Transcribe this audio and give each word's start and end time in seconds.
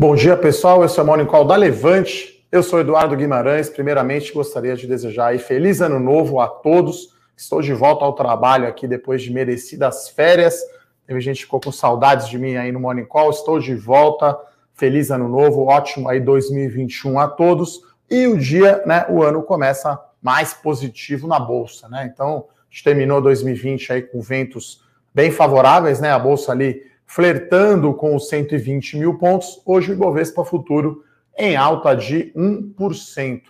Bom 0.00 0.14
dia, 0.14 0.34
pessoal. 0.34 0.80
Eu 0.80 0.88
sou 0.88 1.04
o 1.04 1.06
Mônico 1.06 1.44
da 1.44 1.56
Levante. 1.56 2.42
Eu 2.50 2.62
sou 2.62 2.80
Eduardo 2.80 3.14
Guimarães. 3.14 3.68
Primeiramente, 3.68 4.32
gostaria 4.32 4.74
de 4.74 4.86
desejar 4.86 5.38
feliz 5.38 5.82
ano 5.82 6.00
novo 6.00 6.40
a 6.40 6.48
todos. 6.48 7.10
Estou 7.36 7.60
de 7.60 7.74
volta 7.74 8.06
ao 8.06 8.14
trabalho 8.14 8.66
aqui 8.66 8.88
depois 8.88 9.20
de 9.20 9.30
merecidas 9.30 10.08
férias. 10.08 10.58
Teve 11.06 11.20
gente 11.20 11.40
que 11.40 11.42
ficou 11.42 11.60
com 11.60 11.70
saudades 11.70 12.30
de 12.30 12.38
mim 12.38 12.56
aí 12.56 12.72
no 12.72 12.80
Morning 12.80 13.04
Call. 13.04 13.28
Estou 13.28 13.58
de 13.58 13.74
volta. 13.74 14.34
Feliz 14.72 15.10
ano 15.10 15.28
novo, 15.28 15.66
ótimo 15.66 16.08
aí 16.08 16.18
2021 16.18 17.20
a 17.20 17.28
todos. 17.28 17.82
E 18.10 18.26
o 18.26 18.38
dia, 18.38 18.82
né, 18.86 19.04
o 19.10 19.22
ano 19.22 19.42
começa 19.42 20.00
mais 20.22 20.54
positivo 20.54 21.28
na 21.28 21.38
bolsa, 21.38 21.90
né? 21.90 22.10
Então, 22.10 22.46
a 22.48 22.70
gente 22.70 22.84
terminou 22.84 23.20
2020 23.20 23.92
aí 23.92 24.00
com 24.00 24.22
ventos 24.22 24.82
bem 25.14 25.30
favoráveis, 25.30 26.00
né? 26.00 26.10
A 26.10 26.18
bolsa 26.18 26.52
ali 26.52 26.88
flertando 27.10 27.92
com 27.92 28.14
os 28.14 28.28
120 28.28 28.96
mil 28.96 29.18
pontos. 29.18 29.60
Hoje 29.66 29.90
o 29.90 29.94
Ibovespa 29.94 30.44
Futuro 30.44 31.04
em 31.36 31.56
alta 31.56 31.92
de 31.92 32.32
1%. 32.36 33.42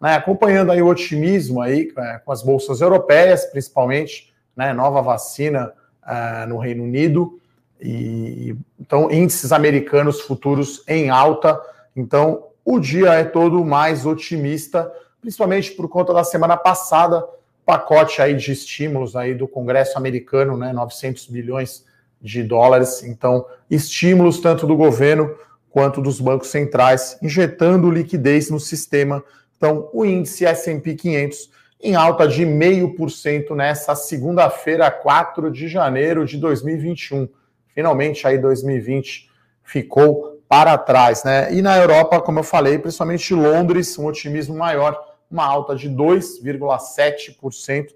Né, 0.00 0.14
acompanhando 0.14 0.70
aí 0.70 0.80
o 0.80 0.86
otimismo 0.86 1.60
aí 1.60 1.92
é, 1.98 2.18
com 2.24 2.30
as 2.30 2.44
bolsas 2.44 2.80
europeias, 2.80 3.44
principalmente, 3.46 4.32
né, 4.56 4.72
nova 4.72 5.02
vacina 5.02 5.72
uh, 6.04 6.48
no 6.48 6.58
Reino 6.58 6.84
Unido, 6.84 7.40
e 7.80 8.54
então 8.78 9.10
índices 9.10 9.50
americanos 9.50 10.20
futuros 10.20 10.84
em 10.86 11.10
alta. 11.10 11.60
Então 11.96 12.44
o 12.64 12.78
dia 12.78 13.14
é 13.14 13.24
todo 13.24 13.64
mais 13.64 14.06
otimista, 14.06 14.92
principalmente 15.20 15.72
por 15.72 15.88
conta 15.88 16.14
da 16.14 16.22
semana 16.22 16.56
passada, 16.56 17.26
pacote 17.66 18.22
aí 18.22 18.36
de 18.36 18.52
estímulos 18.52 19.16
aí 19.16 19.34
do 19.34 19.48
Congresso 19.48 19.98
americano, 19.98 20.56
né, 20.56 20.72
900 20.72 21.26
bilhões 21.26 21.84
de 22.20 22.42
dólares. 22.42 23.02
Então, 23.02 23.46
estímulos 23.70 24.40
tanto 24.40 24.66
do 24.66 24.76
governo 24.76 25.34
quanto 25.70 26.00
dos 26.00 26.20
bancos 26.20 26.48
centrais, 26.48 27.18
injetando 27.22 27.90
liquidez 27.90 28.50
no 28.50 28.58
sistema. 28.58 29.22
Então, 29.56 29.88
o 29.92 30.04
índice 30.04 30.44
S&P 30.44 30.94
500 30.94 31.50
em 31.80 31.94
alta 31.94 32.26
de 32.26 32.44
0,5% 32.44 33.54
nessa 33.54 33.94
segunda-feira, 33.94 34.90
4 34.90 35.50
de 35.50 35.68
janeiro 35.68 36.24
de 36.26 36.36
2021. 36.36 37.28
Finalmente 37.72 38.26
aí 38.26 38.36
2020 38.38 39.30
ficou 39.62 40.42
para 40.48 40.76
trás, 40.78 41.22
né? 41.22 41.52
E 41.52 41.62
na 41.62 41.76
Europa, 41.76 42.20
como 42.20 42.40
eu 42.40 42.42
falei, 42.42 42.78
principalmente 42.78 43.34
Londres, 43.34 43.96
um 43.98 44.06
otimismo 44.06 44.56
maior, 44.56 44.98
uma 45.30 45.44
alta 45.44 45.76
de 45.76 45.88
2,7%, 45.90 47.88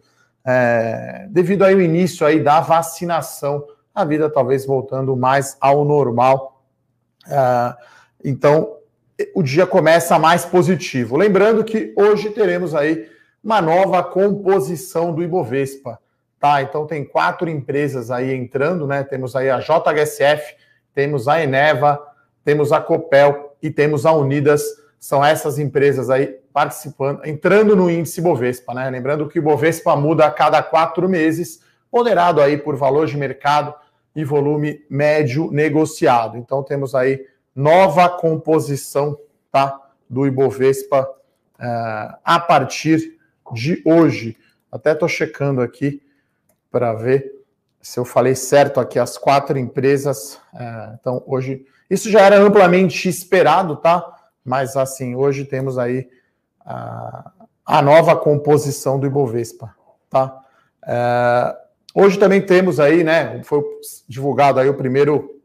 é, 0.44 1.26
devido 1.30 1.64
aí 1.64 1.72
ao 1.74 1.80
início 1.80 2.26
aí 2.26 2.40
da 2.40 2.60
vacinação 2.60 3.64
a 3.94 4.04
vida 4.04 4.30
talvez 4.30 4.64
voltando 4.66 5.16
mais 5.16 5.56
ao 5.60 5.84
normal. 5.84 6.62
Uh, 7.26 7.74
então, 8.24 8.76
o 9.34 9.42
dia 9.42 9.66
começa 9.66 10.18
mais 10.18 10.44
positivo. 10.44 11.16
Lembrando 11.16 11.64
que 11.64 11.92
hoje 11.96 12.30
teremos 12.30 12.74
aí 12.74 13.08
uma 13.42 13.60
nova 13.60 14.02
composição 14.02 15.14
do 15.14 15.22
Ibovespa. 15.22 15.98
Tá? 16.38 16.62
Então 16.62 16.86
tem 16.86 17.04
quatro 17.04 17.48
empresas 17.48 18.10
aí 18.10 18.34
entrando, 18.34 18.86
né? 18.86 19.04
Temos 19.04 19.36
aí 19.36 19.48
a 19.48 19.60
JHSF, 19.60 20.56
temos 20.92 21.28
a 21.28 21.40
Eneva, 21.40 22.00
temos 22.44 22.72
a 22.72 22.80
Copel 22.80 23.56
e 23.62 23.70
temos 23.70 24.04
a 24.04 24.12
Unidas. 24.12 24.62
São 24.98 25.24
essas 25.24 25.58
empresas 25.58 26.10
aí 26.10 26.38
participando, 26.52 27.24
entrando 27.24 27.76
no 27.76 27.90
índice 27.90 28.20
Ibovespa, 28.20 28.74
né? 28.74 28.90
Lembrando 28.90 29.28
que 29.28 29.38
o 29.38 29.40
Ibovespa 29.40 29.94
muda 29.94 30.26
a 30.26 30.30
cada 30.30 30.62
quatro 30.62 31.08
meses, 31.08 31.60
ponderado 31.92 32.40
aí 32.40 32.56
por 32.56 32.74
valor 32.74 33.06
de 33.06 33.18
mercado 33.18 33.74
e 34.16 34.24
volume 34.24 34.82
médio 34.88 35.50
negociado. 35.52 36.38
Então 36.38 36.62
temos 36.62 36.94
aí 36.94 37.24
nova 37.54 38.08
composição 38.08 39.18
tá, 39.50 39.78
do 40.08 40.26
Ibovespa 40.26 41.02
uh, 41.02 42.16
a 42.24 42.40
partir 42.40 43.18
de 43.52 43.82
hoje. 43.84 44.38
Até 44.70 44.92
estou 44.92 45.06
checando 45.06 45.60
aqui 45.60 46.02
para 46.70 46.94
ver 46.94 47.30
se 47.78 48.00
eu 48.00 48.06
falei 48.06 48.34
certo 48.34 48.80
aqui 48.80 48.98
as 48.98 49.18
quatro 49.18 49.58
empresas. 49.58 50.40
Uh, 50.54 50.96
então 50.98 51.22
hoje 51.26 51.66
isso 51.90 52.10
já 52.10 52.22
era 52.22 52.38
amplamente 52.38 53.06
esperado, 53.06 53.76
tá? 53.76 54.02
Mas 54.42 54.78
assim 54.78 55.14
hoje 55.14 55.44
temos 55.44 55.76
aí 55.76 56.08
uh, 56.62 57.30
a 57.66 57.82
nova 57.82 58.16
composição 58.16 58.98
do 58.98 59.06
Ibovespa, 59.06 59.74
tá? 60.08 60.42
Uh, 60.84 61.61
Hoje 61.94 62.18
também 62.18 62.40
temos 62.40 62.80
aí, 62.80 63.04
né? 63.04 63.42
Foi 63.44 63.62
divulgado 64.08 64.58
aí 64.58 64.68
o 64.68 64.74
primeiro 64.74 65.42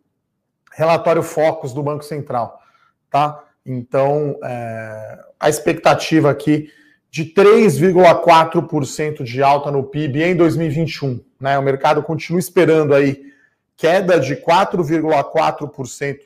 relatório 0.74 1.22
Focus 1.22 1.74
do 1.74 1.84
Banco 1.84 2.04
Central, 2.04 2.62
tá? 3.10 3.44
Então, 3.66 4.38
é, 4.44 5.20
a 5.40 5.50
expectativa 5.50 6.30
aqui 6.32 6.72
de 7.10 7.26
3,4% 7.34 9.24
de 9.24 9.42
alta 9.44 9.72
no 9.72 9.84
PIB 9.84 10.24
em 10.24 10.36
2021, 10.36 11.20
né? 11.40 11.58
O 11.60 11.64
mercado 11.64 12.02
continua 12.04 12.40
esperando 12.40 12.94
aí 12.94 13.34
queda 13.76 14.20
de 14.20 14.36
4,4% 14.36 16.20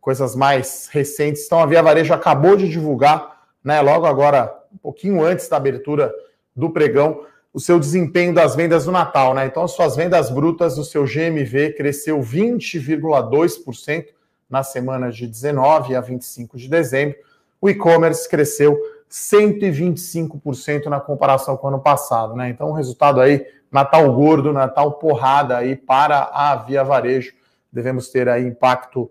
coisas 0.00 0.34
mais 0.34 0.88
recentes. 0.90 1.44
Então, 1.44 1.60
a 1.60 1.66
Via 1.66 1.82
Varejo 1.82 2.14
acabou 2.14 2.56
de 2.56 2.68
divulgar, 2.68 3.46
né? 3.62 3.80
Logo 3.82 4.06
agora, 4.06 4.56
um 4.72 4.78
pouquinho 4.78 5.22
antes 5.22 5.48
da 5.48 5.58
abertura 5.58 6.10
do 6.56 6.70
pregão, 6.70 7.26
o 7.52 7.60
seu 7.60 7.78
desempenho 7.78 8.32
das 8.32 8.56
vendas 8.56 8.86
do 8.86 8.92
Natal, 8.92 9.34
né? 9.34 9.46
Então, 9.46 9.64
as 9.64 9.72
suas 9.72 9.96
vendas 9.96 10.30
brutas, 10.30 10.78
o 10.78 10.84
seu 10.84 11.04
GMV 11.04 11.74
cresceu 11.74 12.20
20,2% 12.20 14.06
na 14.48 14.62
semana 14.62 15.10
de 15.10 15.26
19 15.26 15.94
a 15.94 16.00
25 16.00 16.56
de 16.56 16.68
dezembro. 16.68 17.16
O 17.60 17.68
e-commerce 17.68 18.28
cresceu 18.28 18.78
125% 19.10 20.86
na 20.86 21.00
comparação 21.00 21.56
com 21.56 21.66
o 21.66 21.70
ano 21.70 21.80
passado, 21.80 22.34
né? 22.34 22.48
Então, 22.48 22.70
o 22.70 22.72
resultado 22.72 23.20
aí, 23.20 23.46
Natal 23.70 24.12
gordo, 24.12 24.52
Natal 24.52 24.92
porrada 24.92 25.56
aí 25.56 25.76
para 25.76 26.30
a 26.32 26.56
Via 26.56 26.84
Varejo. 26.84 27.32
Devemos 27.72 28.10
ter 28.10 28.28
aí 28.28 28.46
impacto 28.46 29.10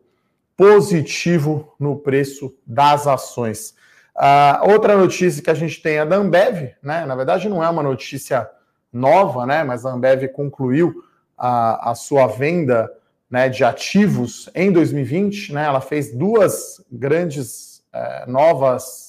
positivo 0.55 1.73
no 1.79 1.95
preço 1.97 2.55
das 2.65 3.07
ações. 3.07 3.75
Uh, 4.15 4.71
outra 4.71 4.97
notícia 4.97 5.43
que 5.43 5.49
a 5.49 5.53
gente 5.53 5.81
tem 5.81 5.97
é 5.97 6.05
da 6.05 6.15
Ambev, 6.15 6.73
né? 6.81 7.05
Na 7.05 7.15
verdade, 7.15 7.47
não 7.47 7.63
é 7.63 7.69
uma 7.69 7.83
notícia 7.83 8.49
nova, 8.91 9.45
né? 9.45 9.63
Mas 9.63 9.85
a 9.85 9.91
Ambev 9.91 10.27
concluiu 10.29 11.03
a, 11.37 11.91
a 11.91 11.95
sua 11.95 12.25
venda 12.25 12.91
né, 13.29 13.49
de 13.49 13.63
ativos 13.63 14.49
em 14.55 14.71
2020, 14.71 15.53
né? 15.53 15.65
Ela 15.65 15.81
fez 15.81 16.11
duas 16.11 16.83
grandes 16.91 17.83
uh, 17.93 18.29
novas 18.29 19.06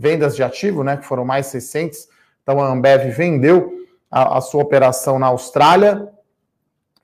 vendas 0.00 0.34
de 0.34 0.42
ativo, 0.42 0.82
né, 0.82 0.96
que 0.96 1.04
foram 1.04 1.26
mais 1.26 1.52
recentes. 1.52 2.08
Então 2.42 2.58
a 2.58 2.72
Ambev 2.72 3.10
vendeu 3.10 3.70
a, 4.10 4.38
a 4.38 4.40
sua 4.40 4.62
operação 4.62 5.18
na 5.18 5.26
Austrália 5.26 6.08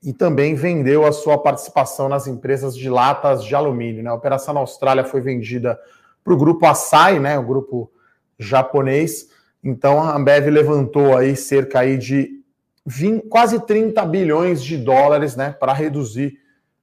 e 0.03 0.11
também 0.11 0.55
vendeu 0.55 1.05
a 1.05 1.11
sua 1.11 1.37
participação 1.37 2.09
nas 2.09 2.25
empresas 2.25 2.75
de 2.75 2.89
latas 2.89 3.45
de 3.45 3.53
alumínio. 3.53 4.01
Né? 4.01 4.09
A 4.09 4.15
operação 4.15 4.51
na 4.51 4.61
Austrália 4.61 5.03
foi 5.03 5.21
vendida 5.21 5.79
para 6.23 6.33
o 6.33 6.37
grupo 6.37 6.65
Asahi, 6.65 7.19
né, 7.19 7.37
o 7.37 7.43
grupo 7.43 7.91
japonês. 8.39 9.29
Então 9.63 10.01
a 10.01 10.15
Ambev 10.15 10.47
levantou 10.47 11.15
aí 11.15 11.35
cerca 11.35 11.81
aí 11.81 11.99
de 11.99 12.41
20, 12.83 13.27
quase 13.27 13.59
30 13.59 14.03
bilhões 14.07 14.63
de 14.63 14.75
dólares, 14.75 15.35
né, 15.35 15.51
para 15.51 15.71
reduzir 15.71 16.39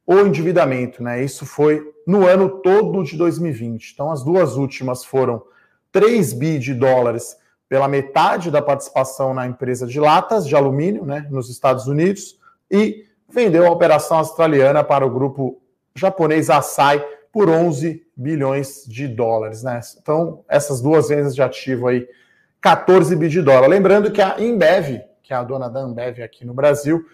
o 0.07 0.21
endividamento, 0.21 1.03
né? 1.03 1.25
Isso 1.25 1.45
foi 1.45 1.83
no 2.07 2.25
ano 2.25 2.61
todo 2.61 3.03
de 3.03 3.17
2020. 3.17 3.93
Então 3.93 4.13
as 4.13 4.23
duas 4.23 4.55
últimas 4.55 5.05
foram 5.05 5.43
3 5.95 6.33
bi 6.33 6.59
de 6.59 6.75
dólares 6.75 7.37
pela 7.69 7.87
metade 7.87 8.51
da 8.51 8.61
participação 8.61 9.33
na 9.33 9.47
empresa 9.47 9.87
de 9.87 10.01
latas 10.01 10.45
de 10.45 10.57
alumínio, 10.57 11.07
né, 11.07 11.25
nos 11.31 11.49
Estados 11.49 11.87
Unidos, 11.87 12.37
e 12.69 13.07
vendeu 13.29 13.65
a 13.65 13.71
operação 13.71 14.19
australiana 14.19 14.83
para 14.83 15.07
o 15.07 15.11
grupo 15.11 15.63
japonês 15.95 16.51
Asai 16.51 17.05
por 17.33 17.49
11 17.49 18.05
bilhões 18.17 18.85
de 18.87 19.07
dólares, 19.07 19.63
né? 19.63 19.81
Então, 20.03 20.45
essas 20.49 20.81
duas 20.81 21.09
vendas 21.09 21.33
de 21.33 21.43
ativo 21.43 21.87
aí, 21.87 22.09
14 22.61 23.15
bilhões 23.15 23.33
de 23.33 23.43
dólares. 23.43 23.71
Lembrando 23.71 24.11
que 24.11 24.21
a 24.21 24.41
Embev, 24.41 25.01
que 25.23 25.33
é 25.33 25.37
a 25.37 25.45
dona 25.45 25.69
da 25.69 25.81
Ambev 25.81 26.23
aqui 26.23 26.45
no 26.45 26.55
Brasil, 26.55 27.05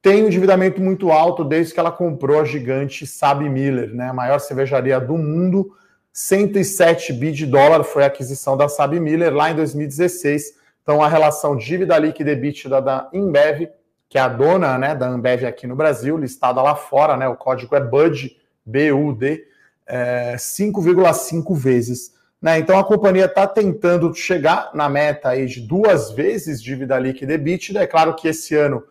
tem 0.00 0.24
um 0.24 0.26
endividamento 0.26 0.80
muito 0.80 1.12
alto 1.12 1.44
desde 1.44 1.74
que 1.74 1.80
ela 1.80 1.92
comprou 1.92 2.40
a 2.40 2.44
gigante 2.44 3.06
Sabe 3.06 3.48
Miller, 3.48 3.94
né? 3.94 4.08
A 4.08 4.14
maior 4.14 4.38
cervejaria 4.40 4.98
do 4.98 5.18
mundo. 5.18 5.76
107 6.12 7.12
bi 7.12 7.32
de 7.32 7.46
dólar 7.46 7.84
foi 7.84 8.04
a 8.04 8.06
aquisição 8.06 8.56
da 8.56 8.68
Sabe 8.68 9.00
Miller 9.00 9.32
lá 9.32 9.50
em 9.50 9.56
2016. 9.56 10.54
Então, 10.82 11.02
a 11.02 11.08
relação 11.08 11.56
dívida 11.56 11.98
líquida 11.98 12.32
EBITDA 12.32 12.82
da 12.82 13.08
Embev, 13.12 13.68
que 14.08 14.18
é 14.18 14.20
a 14.20 14.28
dona 14.28 14.76
né, 14.76 14.94
da 14.94 15.08
Ambev 15.08 15.44
aqui 15.46 15.66
no 15.66 15.74
Brasil, 15.74 16.18
listada 16.18 16.60
lá 16.60 16.74
fora, 16.74 17.16
né? 17.16 17.26
O 17.28 17.36
código 17.36 17.74
é 17.74 17.80
BUD, 17.80 18.36
B-U-D, 18.64 19.44
é, 19.86 20.34
5,5 20.36 21.54
vezes. 21.54 22.12
Né? 22.40 22.58
Então 22.58 22.78
a 22.78 22.84
companhia 22.84 23.26
está 23.26 23.46
tentando 23.46 24.12
chegar 24.12 24.70
na 24.74 24.88
meta 24.88 25.30
aí 25.30 25.46
de 25.46 25.60
duas 25.60 26.10
vezes 26.10 26.62
dívida 26.62 26.98
líquida 26.98 27.34
EBITDA. 27.34 27.82
É 27.82 27.86
claro 27.86 28.14
que 28.14 28.28
esse 28.28 28.54
ano 28.54 28.82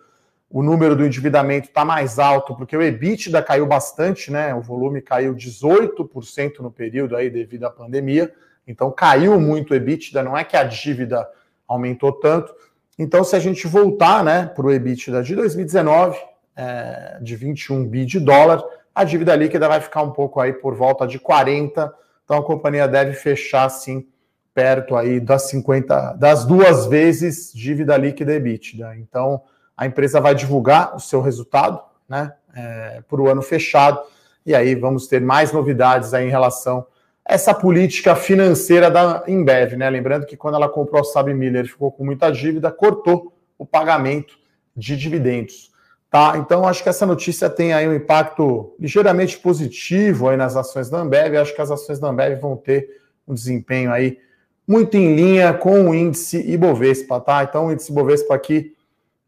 o 0.52 0.62
número 0.62 0.96
do 0.96 1.06
endividamento 1.06 1.70
está 1.70 1.86
mais 1.86 2.20
alto, 2.20 2.56
porque 2.56 2.76
o 2.76 2.82
EBITDA 2.82 3.42
caiu 3.42 3.66
bastante, 3.66 4.30
né? 4.30 4.54
O 4.54 4.62
volume 4.62 5.02
caiu 5.02 5.34
18% 5.34 6.60
no 6.60 6.70
período 6.70 7.16
aí 7.16 7.30
devido 7.30 7.64
à 7.64 7.70
pandemia. 7.70 8.32
Então 8.68 8.92
caiu 8.92 9.40
muito 9.40 9.72
o 9.72 9.76
EBITDA, 9.76 10.22
não 10.22 10.38
é 10.38 10.44
que 10.44 10.58
a 10.58 10.64
dívida 10.64 11.28
aumentou 11.68 12.12
tanto. 12.12 12.54
Então, 13.00 13.24
se 13.24 13.36
a 13.36 13.40
gente 13.40 13.66
voltar 13.66 14.24
né, 14.24 14.46
para 14.46 14.66
o 14.66 14.72
EBITDA 14.72 15.24
de 15.24 15.36
2019, 15.36 16.20
é, 16.56 17.18
de 17.22 17.36
21 17.36 17.88
bi 17.88 18.06
de 18.06 18.20
dólar, 18.20 18.62
a 18.94 19.04
dívida 19.04 19.36
líquida 19.36 19.68
vai 19.68 19.80
ficar 19.80 20.04
um 20.04 20.12
pouco 20.12 20.40
aí 20.40 20.54
por 20.54 20.76
volta 20.76 21.08
de 21.08 21.18
40, 21.18 21.92
então 22.24 22.38
a 22.38 22.44
companhia 22.44 22.88
deve 22.88 23.14
fechar 23.14 23.66
assim 23.66 24.06
perto 24.54 24.98
aí 24.98 25.20
das 25.20 25.44
50, 25.44 26.14
das 26.14 26.46
duas 26.46 26.86
vezes 26.86 27.54
dívida 27.54 27.96
líquida 27.96 28.34
EBITDA. 28.34 28.98
Então 28.98 29.42
a 29.76 29.86
empresa 29.86 30.20
vai 30.20 30.36
divulgar 30.36 30.96
o 30.96 31.00
seu 31.00 31.22
resultado, 31.22 31.82
né, 32.08 32.34
é, 32.56 33.02
para 33.08 33.22
o 33.22 33.30
ano 33.30 33.42
fechado 33.42 34.02
e 34.46 34.56
aí 34.56 34.76
vamos 34.76 35.08
ter 35.08 35.22
mais 35.22 35.52
novidades 35.52 36.14
aí 36.14 36.28
em 36.28 36.30
relação 36.30 36.86
a 37.26 37.34
essa 37.34 37.54
política 37.54 38.16
financeira 38.16 38.90
da 38.90 39.24
Embev, 39.28 39.76
né? 39.76 39.90
Lembrando 39.90 40.26
que 40.26 40.36
quando 40.36 40.56
ela 40.56 40.68
comprou 40.68 41.02
a 41.02 41.04
Sabe 41.04 41.34
Miller 41.34 41.68
ficou 41.68 41.92
com 41.92 42.04
muita 42.04 42.32
dívida, 42.32 42.72
cortou 42.72 43.34
o 43.58 43.66
pagamento 43.66 44.38
de 44.76 44.98
dividendos. 44.98 45.72
Tá? 46.10 46.34
Então, 46.38 46.68
acho 46.68 46.84
que 46.84 46.90
essa 46.90 47.06
notícia 47.06 47.50
tem 47.50 47.72
aí 47.72 47.88
um 47.88 47.94
impacto 47.94 48.76
ligeiramente 48.78 49.38
positivo 49.38 50.28
aí 50.28 50.36
nas 50.36 50.58
ações 50.58 50.90
da 50.90 50.98
Ambev. 50.98 51.38
Acho 51.38 51.56
que 51.56 51.62
as 51.62 51.72
ações 51.72 52.00
da 52.00 52.10
Ambev 52.10 52.38
vão 52.42 52.58
ter 52.58 52.90
um 53.26 53.34
desempenho 53.34 53.94
aí 53.94 54.18
muito 54.68 54.98
em 54.98 55.16
linha 55.16 55.54
com 55.54 55.90
o 55.90 55.96
índice 55.96 56.38
Ibovespa, 56.52 57.22
tá? 57.22 57.44
Então, 57.44 57.68
o 57.68 57.72
índice 57.72 57.92
Ibovespa 57.92 58.36
aqui, 58.36 58.76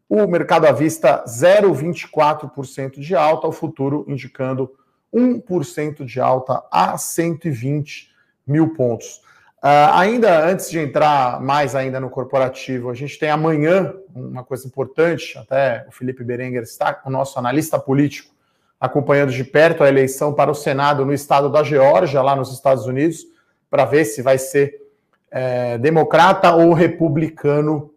o 0.08 0.26
mercado 0.26 0.66
à 0.66 0.72
vista 0.72 1.24
0,24% 1.26 3.00
de 3.00 3.14
alta, 3.14 3.46
o 3.46 3.52
futuro 3.52 4.04
indicando 4.08 4.70
1% 5.12 6.04
de 6.04 6.20
alta 6.20 6.62
a 6.70 6.98
120 6.98 8.10
mil 8.46 8.74
pontos. 8.74 9.22
Uh, 9.64 9.88
ainda 9.94 10.46
antes 10.46 10.70
de 10.70 10.78
entrar 10.78 11.40
mais 11.40 11.74
ainda 11.74 11.98
no 11.98 12.10
corporativo, 12.10 12.90
a 12.90 12.94
gente 12.94 13.18
tem 13.18 13.30
amanhã 13.30 13.94
uma 14.14 14.44
coisa 14.44 14.66
importante, 14.66 15.38
até 15.38 15.86
o 15.88 15.90
Felipe 15.90 16.22
Berenguer 16.22 16.62
está, 16.62 17.00
o 17.06 17.10
nosso 17.10 17.38
analista 17.38 17.78
político, 17.78 18.34
acompanhando 18.78 19.32
de 19.32 19.42
perto 19.42 19.82
a 19.82 19.88
eleição 19.88 20.34
para 20.34 20.50
o 20.50 20.54
Senado 20.54 21.06
no 21.06 21.14
estado 21.14 21.48
da 21.48 21.62
Geórgia, 21.62 22.20
lá 22.20 22.36
nos 22.36 22.52
Estados 22.52 22.84
Unidos, 22.84 23.24
para 23.70 23.86
ver 23.86 24.04
se 24.04 24.20
vai 24.20 24.36
ser 24.36 24.82
é, 25.30 25.78
democrata 25.78 26.54
ou 26.54 26.74
republicano 26.74 27.93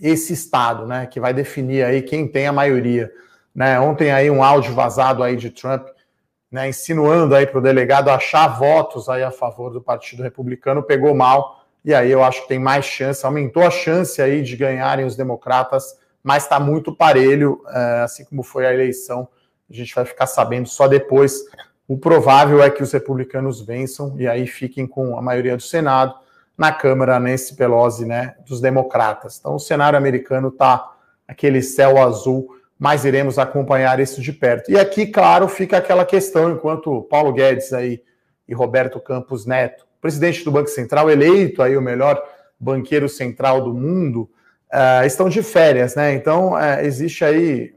esse 0.00 0.32
estado, 0.32 0.86
né, 0.86 1.06
que 1.06 1.20
vai 1.20 1.32
definir 1.32 1.84
aí 1.84 2.02
quem 2.02 2.28
tem 2.28 2.46
a 2.46 2.52
maioria. 2.52 3.10
Né? 3.54 3.78
Ontem 3.80 4.10
aí 4.10 4.30
um 4.30 4.42
áudio 4.42 4.74
vazado 4.74 5.22
aí 5.22 5.36
de 5.36 5.50
Trump 5.50 5.88
né, 6.50 6.68
insinuando 6.68 7.34
aí 7.34 7.46
para 7.46 7.58
o 7.58 7.62
delegado 7.62 8.08
achar 8.08 8.48
votos 8.48 9.08
aí 9.08 9.22
a 9.22 9.30
favor 9.30 9.70
do 9.70 9.80
Partido 9.80 10.22
Republicano, 10.22 10.82
pegou 10.82 11.14
mal, 11.14 11.64
e 11.84 11.94
aí 11.94 12.10
eu 12.10 12.22
acho 12.22 12.42
que 12.42 12.48
tem 12.48 12.58
mais 12.58 12.84
chance, 12.84 13.24
aumentou 13.24 13.62
a 13.62 13.70
chance 13.70 14.20
aí 14.20 14.42
de 14.42 14.56
ganharem 14.56 15.04
os 15.04 15.16
democratas, 15.16 15.98
mas 16.22 16.44
está 16.44 16.58
muito 16.58 16.94
parelho, 16.94 17.62
é, 17.68 18.00
assim 18.00 18.24
como 18.24 18.42
foi 18.42 18.66
a 18.66 18.72
eleição, 18.72 19.28
a 19.70 19.74
gente 19.74 19.94
vai 19.94 20.04
ficar 20.04 20.26
sabendo 20.26 20.68
só 20.68 20.88
depois. 20.88 21.44
O 21.86 21.96
provável 21.96 22.62
é 22.62 22.70
que 22.70 22.82
os 22.82 22.92
republicanos 22.92 23.60
vençam 23.60 24.16
e 24.18 24.26
aí 24.26 24.46
fiquem 24.46 24.86
com 24.86 25.16
a 25.16 25.22
maioria 25.22 25.56
do 25.56 25.62
Senado, 25.62 26.14
na 26.56 26.72
Câmara 26.72 27.20
Nancy 27.20 27.54
Pelosi, 27.54 28.06
né, 28.06 28.34
dos 28.46 28.60
democratas. 28.60 29.38
Então 29.38 29.56
o 29.56 29.60
cenário 29.60 29.96
americano 29.96 30.48
está 30.48 30.92
aquele 31.28 31.62
céu 31.62 31.98
azul 31.98 32.56
mas 32.78 33.04
iremos 33.04 33.38
acompanhar 33.38 33.98
isso 34.00 34.20
de 34.20 34.32
perto. 34.32 34.70
E 34.70 34.78
aqui, 34.78 35.06
claro, 35.06 35.48
fica 35.48 35.78
aquela 35.78 36.04
questão, 36.04 36.50
enquanto 36.50 37.02
Paulo 37.02 37.32
Guedes 37.32 37.72
aí 37.72 38.02
e 38.46 38.54
Roberto 38.54 39.00
Campos 39.00 39.46
Neto, 39.46 39.86
presidente 40.00 40.44
do 40.44 40.50
Banco 40.50 40.68
Central, 40.68 41.10
eleito 41.10 41.62
aí 41.62 41.76
o 41.76 41.82
melhor 41.82 42.22
banqueiro 42.60 43.08
central 43.08 43.62
do 43.62 43.72
mundo, 43.72 44.30
uh, 44.72 45.04
estão 45.06 45.28
de 45.28 45.42
férias, 45.42 45.94
né? 45.94 46.12
Então, 46.14 46.52
uh, 46.52 46.80
existe 46.82 47.24
aí 47.24 47.74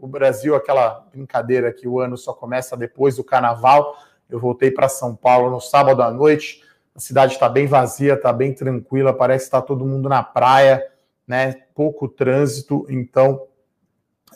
o 0.00 0.06
Brasil, 0.06 0.54
aquela 0.54 1.06
brincadeira 1.12 1.72
que 1.72 1.86
o 1.86 2.00
ano 2.00 2.16
só 2.16 2.32
começa 2.32 2.76
depois 2.76 3.16
do 3.16 3.24
carnaval. 3.24 3.96
Eu 4.28 4.40
voltei 4.40 4.70
para 4.70 4.88
São 4.88 5.14
Paulo 5.14 5.50
no 5.50 5.60
sábado 5.60 6.02
à 6.02 6.10
noite, 6.10 6.62
a 7.00 7.02
cidade 7.02 7.32
está 7.32 7.48
bem 7.48 7.66
vazia, 7.66 8.12
está 8.12 8.30
bem 8.30 8.52
tranquila, 8.52 9.14
parece 9.14 9.44
que 9.44 9.48
está 9.48 9.62
todo 9.62 9.86
mundo 9.86 10.06
na 10.06 10.22
praia, 10.22 10.86
né? 11.26 11.54
Pouco 11.74 12.06
trânsito, 12.06 12.86
então 12.90 13.46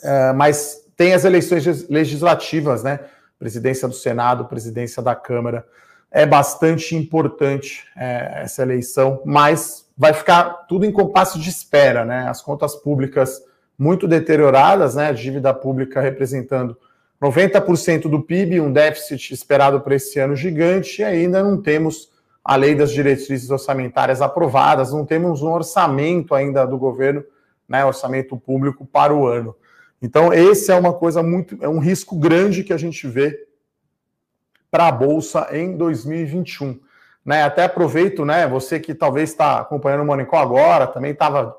é, 0.01 0.33
mas 0.33 0.83
tem 0.97 1.13
as 1.13 1.25
eleições 1.25 1.87
legislativas, 1.87 2.81
né? 2.81 3.01
Presidência 3.37 3.87
do 3.87 3.93
Senado, 3.93 4.45
presidência 4.45 4.99
da 5.03 5.13
Câmara. 5.13 5.63
É 6.09 6.25
bastante 6.25 6.95
importante 6.95 7.85
é, 7.95 8.41
essa 8.43 8.63
eleição, 8.63 9.21
mas 9.23 9.87
vai 9.95 10.13
ficar 10.13 10.65
tudo 10.67 10.85
em 10.85 10.91
compasso 10.91 11.37
de 11.37 11.51
espera, 11.51 12.03
né? 12.03 12.27
As 12.27 12.41
contas 12.41 12.73
públicas 12.75 13.43
muito 13.77 14.07
deterioradas, 14.07 14.95
né? 14.95 15.09
A 15.09 15.13
dívida 15.13 15.53
pública 15.53 16.01
representando 16.01 16.75
90% 17.21 18.09
do 18.09 18.23
PIB, 18.23 18.59
um 18.59 18.73
déficit 18.73 19.35
esperado 19.35 19.79
para 19.81 19.93
esse 19.93 20.17
ano 20.19 20.35
gigante, 20.35 21.03
e 21.03 21.05
ainda 21.05 21.43
não 21.43 21.61
temos 21.61 22.14
a 22.45 22.55
lei 22.55 22.75
das 22.75 22.91
diretrizes 22.91 23.49
orçamentárias 23.49 24.21
aprovadas, 24.21 24.93
não 24.93 25.03
temos 25.03 25.41
um 25.41 25.51
orçamento 25.51 26.35
ainda 26.35 26.63
do 26.63 26.77
governo, 26.77 27.25
né, 27.67 27.83
orçamento 27.83 28.37
público 28.37 28.85
para 28.85 29.11
o 29.11 29.25
ano. 29.25 29.55
Então, 29.99 30.31
esse 30.31 30.71
é 30.71 30.75
uma 30.75 30.93
coisa 30.93 31.23
muito, 31.23 31.57
é 31.59 31.67
um 31.67 31.79
risco 31.79 32.15
grande 32.15 32.63
que 32.63 32.71
a 32.71 32.77
gente 32.77 33.07
vê 33.07 33.47
para 34.69 34.89
a 34.89 34.91
Bolsa 34.91 35.47
em 35.51 35.75
2021. 35.75 36.79
Né? 37.25 37.41
Até 37.41 37.63
aproveito, 37.63 38.23
né? 38.23 38.47
Você 38.47 38.79
que 38.79 38.93
talvez 38.93 39.31
está 39.31 39.61
acompanhando 39.61 40.03
o 40.03 40.05
Monicol 40.05 40.37
agora, 40.37 40.85
também 40.85 41.11
estava 41.11 41.57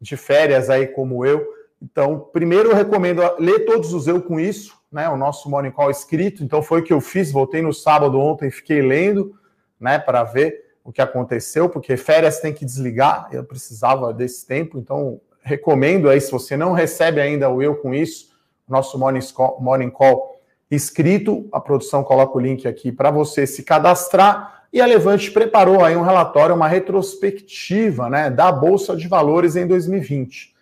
de 0.00 0.16
férias 0.16 0.70
aí 0.70 0.86
como 0.86 1.26
eu. 1.26 1.44
Então, 1.82 2.28
primeiro 2.32 2.68
eu 2.68 2.76
recomendo 2.76 3.22
ler 3.40 3.64
todos 3.64 3.92
os 3.92 4.06
eu 4.06 4.22
com 4.22 4.38
isso, 4.38 4.76
né? 4.92 5.08
O 5.08 5.16
nosso 5.16 5.50
Call 5.74 5.90
escrito. 5.90 6.44
Então, 6.44 6.62
foi 6.62 6.80
o 6.80 6.84
que 6.84 6.92
eu 6.92 7.00
fiz. 7.00 7.32
Voltei 7.32 7.60
no 7.60 7.72
sábado 7.72 8.20
ontem, 8.20 8.50
fiquei 8.50 8.80
lendo, 8.80 9.34
né? 9.80 9.98
Para 9.98 10.24
ver 10.24 10.68
o 10.84 10.92
que 10.92 11.02
aconteceu, 11.02 11.68
porque 11.68 11.96
férias 11.96 12.40
tem 12.40 12.52
que 12.52 12.64
desligar. 12.64 13.28
Eu 13.30 13.44
precisava 13.44 14.12
desse 14.12 14.46
tempo, 14.46 14.78
então 14.78 15.20
recomendo 15.42 16.08
aí, 16.08 16.20
se 16.20 16.30
você 16.30 16.56
não 16.56 16.72
recebe 16.72 17.20
ainda 17.20 17.48
o 17.50 17.62
Eu 17.62 17.76
Com 17.76 17.94
Isso, 17.94 18.28
nosso 18.68 18.98
Morning 18.98 19.20
Call, 19.34 19.58
morning 19.60 19.90
call 19.90 20.38
escrito, 20.70 21.48
a 21.52 21.60
produção 21.60 22.04
coloca 22.04 22.36
o 22.36 22.40
link 22.40 22.68
aqui 22.68 22.92
para 22.92 23.10
você 23.10 23.46
se 23.46 23.62
cadastrar. 23.62 24.66
E 24.70 24.82
a 24.82 24.86
Levante 24.86 25.30
preparou 25.30 25.82
aí 25.82 25.96
um 25.96 26.02
relatório, 26.02 26.54
uma 26.54 26.68
retrospectiva 26.68 28.10
né, 28.10 28.28
da 28.28 28.52
Bolsa 28.52 28.94
de 28.94 29.08
Valores 29.08 29.56
em 29.56 29.66
2020. 29.66 30.54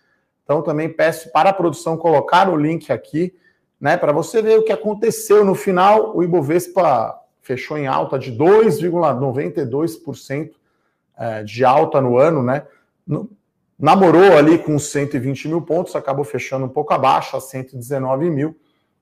Então 0.44 0.62
também 0.62 0.88
peço 0.88 1.32
para 1.32 1.50
a 1.50 1.52
produção 1.52 1.96
colocar 1.96 2.48
o 2.48 2.56
link 2.56 2.92
aqui, 2.92 3.34
né, 3.80 3.96
para 3.96 4.12
você 4.12 4.40
ver 4.40 4.60
o 4.60 4.62
que 4.62 4.70
aconteceu 4.70 5.44
no 5.44 5.56
final. 5.56 6.16
O 6.16 6.22
Ibovespa 6.22 7.20
fechou 7.46 7.78
em 7.78 7.86
alta 7.86 8.18
de 8.18 8.32
2,92% 8.32 10.50
eh, 11.16 11.44
de 11.44 11.64
alta 11.64 12.00
no 12.00 12.18
ano, 12.18 12.42
né? 12.42 12.64
namorou 13.78 14.36
ali 14.36 14.58
com 14.58 14.76
120 14.78 15.48
mil 15.48 15.62
pontos, 15.62 15.94
acabou 15.94 16.24
fechando 16.24 16.66
um 16.66 16.68
pouco 16.68 16.92
abaixo, 16.92 17.36
a 17.36 17.40
119 17.40 18.28
mil. 18.30 18.56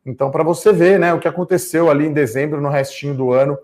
Então, 0.04 0.30
para 0.30 0.42
você 0.42 0.70
ver 0.72 0.98
né, 0.98 1.14
o 1.14 1.18
que 1.18 1.26
aconteceu 1.26 1.88
ali 1.88 2.04
em 2.06 2.12
dezembro, 2.12 2.60
no 2.60 2.68
restinho 2.68 3.14
do 3.14 3.32
ano, 3.32 3.56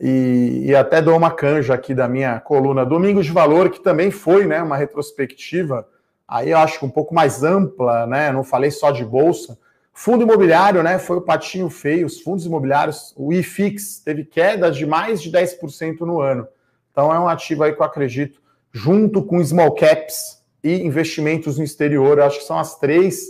e, 0.00 0.64
e, 0.66 0.74
até 0.74 1.00
dou 1.00 1.16
uma 1.16 1.30
canja 1.30 1.72
aqui 1.72 1.94
da 1.94 2.08
minha 2.08 2.40
coluna 2.40 2.84
Domingos 2.84 3.26
de 3.26 3.32
Valor, 3.32 3.70
que 3.70 3.78
também 3.80 4.10
foi 4.10 4.44
né, 4.44 4.60
uma 4.60 4.76
retrospectiva, 4.76 5.86
aí 6.26 6.50
eu 6.50 6.58
acho 6.58 6.80
que 6.80 6.84
um 6.84 6.90
pouco 6.90 7.14
mais 7.14 7.44
ampla, 7.44 8.06
né? 8.06 8.30
Não 8.30 8.44
falei 8.44 8.70
só 8.70 8.90
de 8.90 9.02
bolsa, 9.04 9.56
Fundo 9.98 10.24
imobiliário, 10.24 10.82
né, 10.82 10.98
foi 10.98 11.16
o 11.16 11.22
patinho 11.22 11.70
feio, 11.70 12.06
os 12.06 12.20
fundos 12.20 12.44
imobiliários, 12.44 13.14
o 13.16 13.32
IFIX 13.32 14.00
teve 14.00 14.26
queda 14.26 14.70
de 14.70 14.84
mais 14.84 15.22
de 15.22 15.32
10% 15.32 16.00
no 16.00 16.20
ano. 16.20 16.46
Então 16.92 17.10
é 17.14 17.18
um 17.18 17.26
ativo 17.26 17.64
aí 17.64 17.74
que 17.74 17.80
eu 17.80 17.86
acredito, 17.86 18.38
junto 18.70 19.22
com 19.22 19.42
small 19.42 19.74
caps 19.74 20.44
e 20.62 20.82
investimentos 20.82 21.56
no 21.56 21.64
exterior, 21.64 22.20
acho 22.20 22.40
que 22.40 22.44
são 22.44 22.58
as 22.58 22.78
três, 22.78 23.28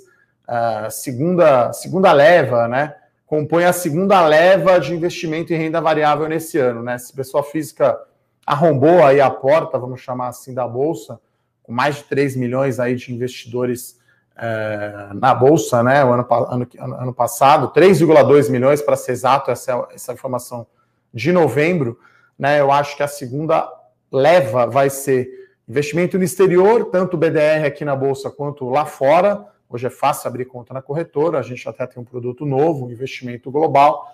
uh, 0.49 0.90
segunda, 0.90 1.73
segunda 1.73 2.12
leva, 2.12 2.66
né, 2.66 2.96
compõe 3.26 3.64
a 3.64 3.73
segunda 3.73 4.26
leva 4.26 4.80
de 4.80 4.92
investimento 4.92 5.52
em 5.54 5.56
renda 5.56 5.80
variável 5.80 6.28
nesse 6.28 6.58
ano, 6.58 6.82
né? 6.82 6.99
Se 6.99 7.14
pessoa 7.14 7.44
física 7.44 7.96
arrombou 8.44 9.04
aí 9.04 9.20
a 9.20 9.30
porta, 9.30 9.78
vamos 9.78 10.00
chamar 10.00 10.28
assim, 10.28 10.52
da 10.52 10.66
bolsa, 10.66 11.20
com 11.62 11.73
mais 11.73 11.94
de 11.94 12.04
3 12.04 12.35
milhões 12.35 12.80
aí 12.80 12.96
de 12.96 13.14
investidores 13.14 14.00
é, 14.37 15.09
na 15.14 15.35
bolsa, 15.35 15.83
né? 15.83 16.05
O 16.05 16.12
ano, 16.12 16.26
ano, 16.31 16.69
ano 16.78 17.14
passado, 17.14 17.73
3,2 17.73 18.50
milhões 18.50 18.83
para 18.83 18.97
ser 18.97 19.12
exato, 19.12 19.50
essa, 19.50 19.88
essa 19.93 20.12
informação 20.12 20.66
de 21.12 21.33
novembro, 21.33 21.99
né? 22.38 22.61
Eu 22.61 22.71
acho 22.71 22.97
que 22.97 23.02
a 23.02 23.09
segunda 23.09 23.69
leva 24.11 24.66
vai 24.66 24.90
ser 24.90 25.28
investimento 25.69 26.16
no 26.19 26.25
exterior, 26.25 26.87
tanto 26.87 27.16
BDR 27.16 27.66
aqui 27.66 27.85
na 27.85 27.97
bolsa 27.97 28.31
quanto 28.31 28.69
lá 28.69 28.85
fora 28.85 29.47
Hoje 29.69 29.87
é 29.87 29.90
fácil 29.90 30.28
abrir 30.28 30.45
conta 30.45 30.73
na 30.73 30.81
corretora, 30.81 31.38
a 31.38 31.43
gente 31.43 31.69
até 31.69 31.87
tem 31.87 32.00
um 32.00 32.05
produto 32.05 32.47
novo, 32.47 32.87
um 32.87 32.90
investimento 32.90 33.50
global, 33.50 34.12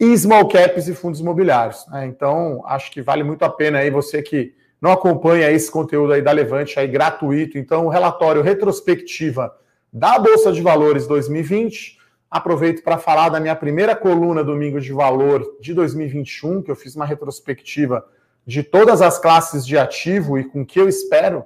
e 0.00 0.16
small 0.16 0.48
caps 0.48 0.88
e 0.88 0.94
fundos 0.94 1.20
imobiliários. 1.20 1.86
Né? 1.88 2.06
Então, 2.06 2.62
acho 2.66 2.90
que 2.90 3.02
vale 3.02 3.22
muito 3.22 3.44
a 3.44 3.50
pena 3.50 3.78
aí 3.78 3.90
você 3.90 4.22
que 4.22 4.54
não 4.80 4.92
acompanha 4.92 5.50
esse 5.50 5.70
conteúdo 5.70 6.12
aí 6.12 6.22
da 6.22 6.32
Levante 6.32 6.78
aí 6.78 6.86
gratuito. 6.86 7.58
Então, 7.58 7.86
o 7.86 7.88
relatório 7.88 8.42
retrospectiva 8.42 9.54
da 9.92 10.18
Bolsa 10.18 10.52
de 10.52 10.60
Valores 10.60 11.06
2020. 11.06 11.98
Aproveito 12.30 12.82
para 12.82 12.98
falar 12.98 13.28
da 13.30 13.40
minha 13.40 13.56
primeira 13.56 13.96
coluna 13.96 14.44
Domingo 14.44 14.80
de 14.80 14.92
Valor 14.92 15.56
de 15.60 15.72
2021, 15.72 16.62
que 16.62 16.70
eu 16.70 16.76
fiz 16.76 16.94
uma 16.94 17.06
retrospectiva 17.06 18.04
de 18.46 18.62
todas 18.62 19.00
as 19.00 19.18
classes 19.18 19.66
de 19.66 19.78
ativo 19.78 20.38
e 20.38 20.44
com 20.44 20.64
que 20.64 20.78
eu 20.78 20.88
espero 20.88 21.44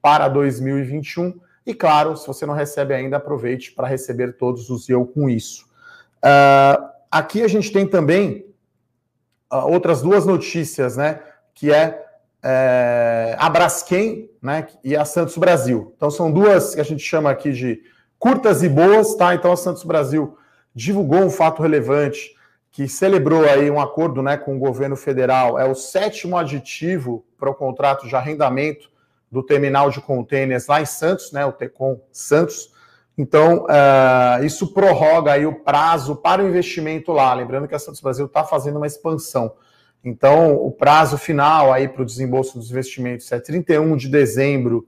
para 0.00 0.28
2021. 0.28 1.38
E 1.64 1.72
claro, 1.72 2.16
se 2.16 2.26
você 2.26 2.44
não 2.44 2.54
recebe 2.54 2.92
ainda, 2.92 3.18
aproveite 3.18 3.72
para 3.72 3.86
receber 3.86 4.32
todos 4.32 4.68
os 4.68 4.88
eu 4.88 5.06
com 5.06 5.30
isso. 5.30 5.64
Uh, 6.18 6.88
aqui 7.10 7.42
a 7.42 7.48
gente 7.48 7.72
tem 7.72 7.86
também 7.86 8.44
uh, 9.52 9.66
outras 9.68 10.02
duas 10.02 10.26
notícias, 10.26 10.96
né? 10.96 11.20
Que 11.54 11.72
é, 11.72 12.01
é 12.42 13.36
a 13.38 13.48
Braskem 13.48 14.28
né, 14.40 14.66
e 14.82 14.96
a 14.96 15.04
Santos 15.04 15.36
Brasil. 15.36 15.92
Então 15.96 16.10
são 16.10 16.30
duas 16.30 16.74
que 16.74 16.80
a 16.80 16.84
gente 16.84 17.02
chama 17.02 17.30
aqui 17.30 17.52
de 17.52 17.82
curtas 18.18 18.62
e 18.62 18.68
boas, 18.68 19.14
tá? 19.14 19.34
Então 19.34 19.52
a 19.52 19.56
Santos 19.56 19.84
Brasil 19.84 20.36
divulgou 20.74 21.20
um 21.20 21.30
fato 21.30 21.62
relevante 21.62 22.34
que 22.70 22.88
celebrou 22.88 23.44
aí 23.44 23.70
um 23.70 23.80
acordo 23.80 24.22
né, 24.22 24.36
com 24.36 24.56
o 24.56 24.58
governo 24.58 24.96
federal. 24.96 25.58
É 25.58 25.64
o 25.64 25.74
sétimo 25.74 26.38
aditivo 26.38 27.24
para 27.38 27.50
o 27.50 27.54
contrato 27.54 28.08
de 28.08 28.16
arrendamento 28.16 28.90
do 29.30 29.42
terminal 29.42 29.90
de 29.90 30.00
contêineres 30.00 30.66
lá 30.66 30.80
em 30.80 30.86
Santos, 30.86 31.32
né, 31.32 31.44
o 31.44 31.52
Tecom 31.52 32.00
Santos. 32.10 32.72
Então, 33.16 33.66
uh, 33.66 34.42
isso 34.44 34.72
prorroga 34.72 35.32
aí 35.32 35.44
o 35.44 35.54
prazo 35.54 36.16
para 36.16 36.42
o 36.42 36.48
investimento 36.48 37.12
lá. 37.12 37.32
Lembrando 37.34 37.68
que 37.68 37.74
a 37.74 37.78
Santos 37.78 38.00
Brasil 38.00 38.24
está 38.24 38.42
fazendo 38.42 38.76
uma 38.76 38.86
expansão. 38.86 39.52
Então, 40.04 40.56
o 40.56 40.70
prazo 40.70 41.16
final 41.16 41.72
aí 41.72 41.88
para 41.88 42.02
o 42.02 42.06
desembolso 42.06 42.58
dos 42.58 42.70
investimentos 42.70 43.30
é 43.30 43.38
31 43.38 43.96
de 43.96 44.08
dezembro 44.08 44.86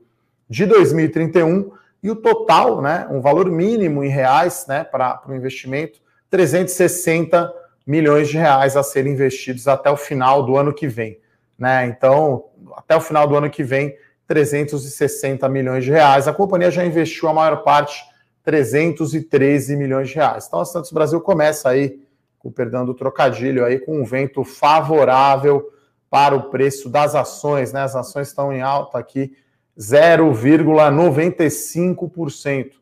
de 0.48 0.66
2031 0.66 1.70
e 2.02 2.10
o 2.10 2.16
total, 2.16 2.82
né, 2.82 3.06
um 3.10 3.20
valor 3.20 3.50
mínimo 3.50 4.02
em 4.04 4.08
reais, 4.08 4.66
né, 4.68 4.84
para 4.84 5.22
o 5.28 5.34
investimento, 5.34 6.00
360 6.28 7.52
milhões 7.86 8.28
de 8.28 8.36
reais 8.36 8.76
a 8.76 8.82
serem 8.82 9.12
investidos 9.12 9.68
até 9.68 9.88
o 9.90 9.96
final 9.96 10.42
do 10.42 10.56
ano 10.56 10.72
que 10.72 10.88
vem, 10.88 11.18
né? 11.58 11.86
Então, 11.86 12.46
até 12.76 12.96
o 12.96 13.00
final 13.00 13.26
do 13.26 13.36
ano 13.36 13.50
que 13.50 13.62
vem 13.62 13.96
360 14.26 15.48
milhões 15.48 15.84
de 15.84 15.90
reais. 15.90 16.26
A 16.26 16.32
companhia 16.32 16.70
já 16.70 16.84
investiu 16.84 17.28
a 17.28 17.34
maior 17.34 17.62
parte, 17.62 18.02
313 18.42 19.76
milhões 19.76 20.08
de 20.08 20.14
reais. 20.16 20.46
Então 20.46 20.60
a 20.60 20.64
Santos 20.64 20.92
Brasil 20.92 21.20
começa 21.20 21.68
aí, 21.68 22.00
com 22.44 22.52
perdão 22.52 22.84
do 22.84 22.92
trocadilho, 22.92 23.64
aí 23.64 23.78
com 23.78 24.02
um 24.02 24.04
vento 24.04 24.44
favorável 24.44 25.72
para 26.10 26.36
o 26.36 26.50
preço 26.50 26.90
das 26.90 27.14
ações, 27.14 27.72
né? 27.72 27.80
As 27.80 27.96
ações 27.96 28.28
estão 28.28 28.52
em 28.52 28.60
alta 28.60 28.98
aqui, 28.98 29.34
0,95%. 29.78 32.66
Uh, 32.66 32.72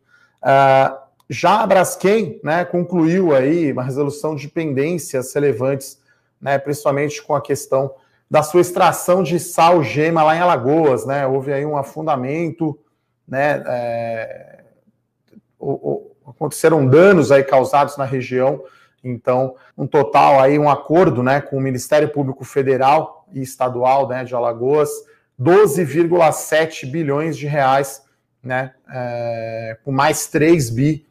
ah, 0.43 0.99
já 1.31 1.63
a 1.63 1.67
Braskem, 1.67 2.41
né, 2.43 2.65
concluiu 2.65 3.33
aí 3.35 3.73
uma 3.73 3.85
resolução 3.85 4.35
de 4.35 4.49
pendências 4.49 5.33
relevantes, 5.33 6.01
né, 6.41 6.59
principalmente 6.59 7.23
com 7.23 7.35
a 7.35 7.41
questão 7.41 7.95
da 8.29 8.43
sua 8.43 8.61
extração 8.61 9.23
de 9.23 9.39
sal 9.39 9.85
gema 9.85 10.25
lá 10.25 10.35
em 10.35 10.41
Alagoas, 10.41 11.07
né? 11.07 11.25
Houve 11.27 11.53
aí 11.53 11.65
um 11.65 11.77
afundamento, 11.77 12.77
né? 13.29 13.63
É, 13.67 14.65
o, 15.59 15.71
o, 15.71 16.11
aconteceram 16.27 16.87
danos 16.87 17.31
aí 17.31 17.45
causados 17.45 17.97
na 17.97 18.05
região. 18.05 18.65
Então, 19.03 19.57
um 19.77 19.87
total 19.87 20.41
aí 20.41 20.59
um 20.59 20.71
acordo, 20.71 21.23
né, 21.23 21.41
com 21.41 21.57
o 21.57 21.61
Ministério 21.61 22.09
Público 22.09 22.45
Federal 22.45 23.27
e 23.33 23.43
Estadual, 23.43 24.09
né, 24.09 24.25
de 24.25 24.35
Alagoas, 24.35 24.91
12,7 25.41 26.87
bilhões 26.87 27.37
de 27.37 27.47
reais, 27.47 28.03
né, 28.43 28.75
é, 28.93 29.79
com 29.85 29.91
mais 29.91 30.27
3 30.27 30.71
bi, 30.71 31.07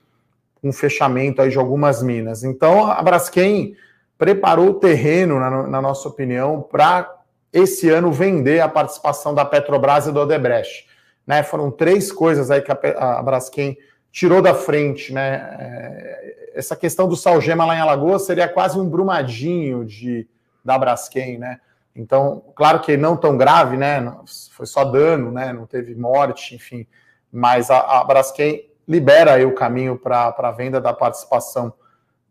com 0.62 0.71
fechamento 0.71 1.41
aí 1.41 1.50
de 1.50 1.57
algumas 1.57 2.01
minas. 2.01 2.43
Então, 2.43 2.86
a 2.86 3.01
Braskem 3.01 3.75
preparou 4.17 4.69
o 4.69 4.74
terreno, 4.75 5.39
na, 5.39 5.67
na 5.67 5.81
nossa 5.81 6.07
opinião, 6.07 6.62
para 6.62 7.12
esse 7.51 7.89
ano 7.89 8.12
vender 8.12 8.62
a 8.62 8.69
participação 8.69 9.33
da 9.33 9.43
Petrobras 9.43 10.07
e 10.07 10.12
do 10.12 10.19
Odebrecht. 10.21 10.88
Né? 11.25 11.43
Foram 11.43 11.71
três 11.71 12.12
coisas 12.12 12.51
aí 12.51 12.62
que 12.62 12.71
a, 12.71 13.19
a 13.19 13.24
Braskem 13.24 13.77
tirou 14.12 14.41
da 14.41 14.53
frente. 14.53 15.13
Né? 15.13 15.36
É, 15.60 16.51
essa 16.53 16.75
questão 16.75 17.08
do 17.08 17.15
Salgema 17.15 17.65
lá 17.65 17.75
em 17.75 17.80
Alagoas 17.80 18.24
seria 18.24 18.48
quase 18.48 18.77
um 18.77 18.88
brumadinho 18.88 19.86
de, 19.86 20.27
da 20.63 20.77
Braskem, 20.77 21.38
né? 21.38 21.60
Então, 21.96 22.44
claro 22.56 22.80
que 22.80 22.96
não 22.96 23.18
tão 23.18 23.38
grave, 23.38 23.75
né? 23.75 24.15
Foi 24.51 24.65
só 24.65 24.86
dano, 24.86 25.32
né? 25.32 25.51
Não 25.51 25.65
teve 25.65 25.94
morte, 25.94 26.56
enfim. 26.56 26.88
Mas 27.32 27.70
a, 27.70 28.00
a 28.00 28.03
Braskem 28.03 28.70
libera 28.88 29.34
aí 29.34 29.46
o 29.46 29.56
caminho 29.56 29.98
para 29.98 30.34
a 30.38 30.51
venda 30.51 30.80
da 30.80 30.94
participação 30.94 31.74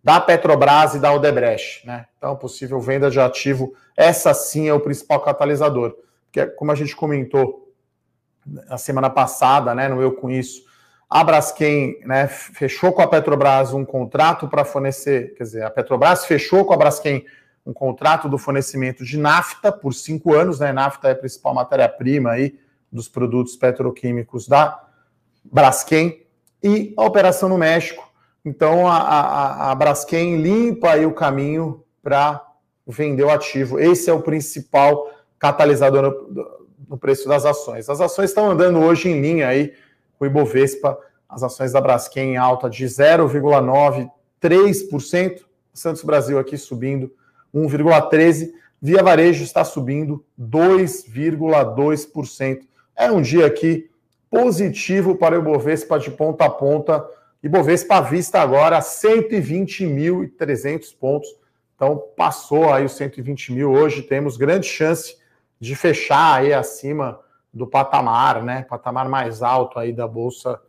da 0.03 0.19
Petrobras 0.19 0.95
e 0.95 0.99
da 0.99 1.13
Odebrecht, 1.13 1.87
né? 1.87 2.07
Então, 2.17 2.35
possível 2.37 2.81
venda 2.81 3.11
de 3.11 3.21
ativo, 3.21 3.75
essa 3.97 4.33
sim 4.33 4.67
é 4.67 4.73
o 4.73 4.81
principal 4.81 5.21
catalisador. 5.21 5.95
Porque, 6.25 6.47
como 6.53 6.73
a 6.73 6.75
gente 6.75 6.97
comentou 6.97 7.71
na 8.47 8.79
semana 8.79 9.11
passada, 9.11 9.75
né, 9.75 9.89
no 9.89 10.01
Eu 10.01 10.13
Com 10.13 10.31
Isso, 10.31 10.65
a 11.11 11.25
Braskem 11.25 11.99
né, 12.05 12.29
fechou 12.29 12.93
com 12.93 13.03
a 13.03 13.09
Petrobras 13.09 13.75
um 13.75 13.85
contrato 13.85 14.47
para 14.47 14.65
fornecer, 14.65 15.35
quer 15.35 15.43
dizer, 15.43 15.65
a 15.65 15.71
Petrobras 15.71 16.25
fechou 16.25 16.65
com 16.65 16.73
a 16.73 16.77
Braskem 16.77 17.27
um 17.67 17.73
contrato 17.73 18.29
do 18.29 18.39
fornecimento 18.39 19.05
de 19.05 19.19
nafta 19.19 19.73
por 19.73 19.93
cinco 19.93 20.33
anos, 20.35 20.61
né? 20.61 20.73
Nafta 20.73 21.09
é 21.09 21.13
a 21.13 21.17
principal 21.17 21.53
matéria-prima 21.53 22.31
aí 22.31 22.59
dos 22.91 23.09
produtos 23.09 23.55
petroquímicos 23.57 24.49
da 24.49 24.83
Braskem. 25.45 26.25
E 26.63 26.95
a 26.97 27.05
operação 27.05 27.49
no 27.49 27.59
México 27.59 28.11
então 28.45 28.87
a, 28.87 28.97
a, 28.97 29.71
a 29.71 29.75
Braskem 29.75 30.41
limpa 30.41 30.93
aí 30.93 31.05
o 31.05 31.13
caminho 31.13 31.85
para 32.03 32.43
vender 32.87 33.25
o 33.25 33.31
ativo. 33.31 33.79
Esse 33.79 34.09
é 34.11 34.13
o 34.13 34.23
principal 34.23 35.11
catalisador 35.39 36.03
no, 36.03 36.69
no, 36.89 36.99
preço 36.99 37.29
das 37.29 37.45
ações. 37.45 37.89
As 37.89 38.01
ações 38.01 38.31
estão 38.31 38.51
andando 38.51 38.79
hoje 38.81 39.09
em 39.09 39.21
linha 39.21 39.49
aí 39.49 39.75
o 40.21 40.27
Ibovespa, 40.27 40.99
as 41.29 41.43
ações 41.43 41.73
da 41.73 41.81
Braskem 41.81 42.35
em 42.35 42.37
alta 42.37 42.69
de 42.69 42.85
0,93%, 42.85 45.41
Santos 45.73 46.03
Brasil 46.03 46.39
aqui 46.39 46.59
subindo 46.59 47.11
1,13%, 47.55 48.51
Via 48.83 49.03
Varejo 49.03 49.45
está 49.45 49.63
subindo 49.63 50.25
2,2%. 50.41 52.61
É 52.97 53.13
um 53.13 53.21
dia 53.21 53.45
aqui 53.45 53.91
positivo 54.31 55.17
para 55.17 55.37
o 55.37 55.41
Ibovespa 55.43 55.99
de 55.99 56.11
ponta 56.11 56.47
a 56.47 56.51
ponta 56.51 57.07
Ibovespa 57.43 57.97
à 57.97 58.03
vista 58.03 58.41
agora 58.41 58.77
a 58.77 58.81
120.300 58.81 60.95
pontos. 60.99 61.29
Então, 61.75 62.05
passou 62.17 62.73
aí 62.73 62.85
os 62.85 62.93
120 62.93 63.53
mil. 63.53 63.71
Hoje 63.71 64.03
temos 64.03 64.37
grande 64.37 64.67
chance 64.67 65.17
de 65.59 65.75
fechar 65.75 66.41
aí 66.41 66.53
acima 66.53 67.19
do 67.53 67.67
patamar, 67.67 68.43
né? 68.43 68.65
Patamar 68.69 69.09
mais 69.09 69.43
alto 69.43 69.79
aí 69.79 69.93
da 69.93 70.07
Bolsa. 70.07 70.61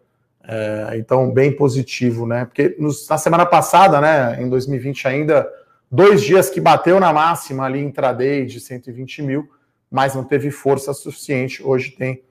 É, 0.44 0.94
então, 0.96 1.32
bem 1.32 1.56
positivo, 1.56 2.26
né? 2.26 2.46
Porque 2.46 2.76
nos, 2.80 3.08
na 3.08 3.18
semana 3.18 3.46
passada, 3.46 4.02
né, 4.02 4.42
em 4.42 4.50
2020 4.50 5.08
ainda, 5.08 5.48
dois 5.90 6.22
dias 6.24 6.50
que 6.50 6.60
bateu 6.60 7.00
na 7.00 7.14
máxima 7.14 7.66
ali 7.66 7.80
intraday 7.80 8.46
de 8.46 8.60
120 8.60 9.22
mil, 9.22 9.50
mas 9.90 10.16
não 10.16 10.24
teve 10.24 10.50
força 10.50 10.94
suficiente. 10.94 11.62
Hoje 11.64 11.92
tem 11.92 12.24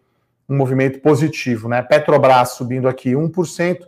um 0.48 0.56
movimento 0.56 1.00
positivo, 1.00 1.68
né? 1.68 1.80
Petrobras 1.82 2.50
subindo 2.50 2.88
aqui 2.88 3.10
1%, 3.12 3.86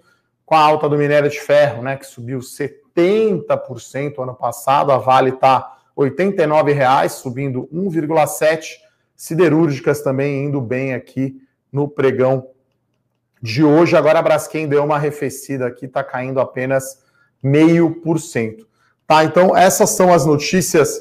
com 0.52 0.54
a 0.54 0.60
alta 0.60 0.88
do 0.88 0.98
minério 0.98 1.30
de 1.30 1.40
ferro, 1.40 1.82
né, 1.82 1.96
que 1.96 2.06
subiu 2.06 2.40
70% 2.40 4.22
ano 4.22 4.34
passado, 4.34 4.92
a 4.92 4.98
Vale 4.98 5.30
está 5.30 5.78
R$ 5.96 6.10
89,00, 6.10 7.08
subindo 7.08 7.66
1,7%. 7.72 8.81
Siderúrgicas 9.22 10.02
também 10.02 10.46
indo 10.46 10.60
bem 10.60 10.94
aqui 10.94 11.40
no 11.70 11.86
pregão 11.86 12.48
de 13.40 13.62
hoje. 13.62 13.96
Agora 13.96 14.18
a 14.18 14.22
Braskem 14.22 14.66
deu 14.66 14.82
uma 14.82 14.96
arrefecida 14.96 15.64
aqui, 15.64 15.86
está 15.86 16.02
caindo 16.02 16.40
apenas 16.40 17.04
meio 17.40 18.00
por 18.00 18.18
cento. 18.18 18.66
Tá, 19.06 19.22
então 19.22 19.56
essas 19.56 19.90
são 19.90 20.12
as 20.12 20.26
notícias 20.26 20.98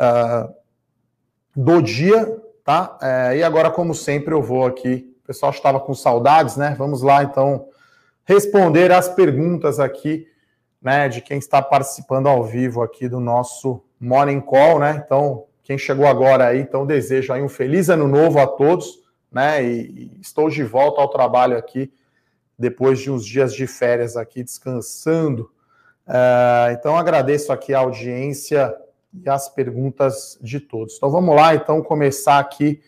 uh, 0.00 0.52
do 1.54 1.80
dia, 1.80 2.42
tá? 2.64 2.98
Uh, 3.00 3.36
e 3.36 3.42
agora, 3.44 3.70
como 3.70 3.94
sempre, 3.94 4.34
eu 4.34 4.42
vou 4.42 4.66
aqui. 4.66 5.14
O 5.22 5.26
pessoal 5.28 5.52
estava 5.52 5.78
com 5.78 5.94
saudades, 5.94 6.56
né? 6.56 6.74
Vamos 6.76 7.02
lá, 7.02 7.22
então, 7.22 7.68
responder 8.24 8.90
as 8.90 9.08
perguntas 9.08 9.78
aqui, 9.78 10.26
né? 10.82 11.08
De 11.08 11.20
quem 11.20 11.38
está 11.38 11.62
participando 11.62 12.26
ao 12.26 12.42
vivo 12.42 12.82
aqui 12.82 13.08
do 13.08 13.20
nosso 13.20 13.80
Morning 14.00 14.40
Call, 14.40 14.80
né? 14.80 15.00
Então, 15.06 15.44
quem 15.70 15.78
chegou 15.78 16.04
agora 16.04 16.48
aí, 16.48 16.58
então 16.58 16.84
desejo 16.84 17.32
aí 17.32 17.40
um 17.40 17.48
feliz 17.48 17.88
ano 17.88 18.08
novo 18.08 18.40
a 18.40 18.46
todos, 18.48 18.98
né? 19.30 19.62
E, 19.62 20.18
estou 20.20 20.50
de 20.50 20.64
volta 20.64 21.00
ao 21.00 21.06
trabalho 21.06 21.56
aqui 21.56 21.92
depois 22.58 22.98
de 22.98 23.08
uns 23.08 23.24
dias 23.24 23.54
de 23.54 23.68
férias 23.68 24.16
aqui 24.16 24.42
descansando. 24.42 25.48
Uh, 26.08 26.72
então 26.72 26.98
agradeço 26.98 27.52
aqui 27.52 27.72
a 27.72 27.78
audiência 27.78 28.74
e 29.14 29.30
as 29.30 29.48
perguntas 29.48 30.36
de 30.42 30.58
todos. 30.58 30.96
Então 30.96 31.08
vamos 31.08 31.36
lá, 31.36 31.54
então 31.54 31.80
começar 31.84 32.40
aqui 32.40 32.82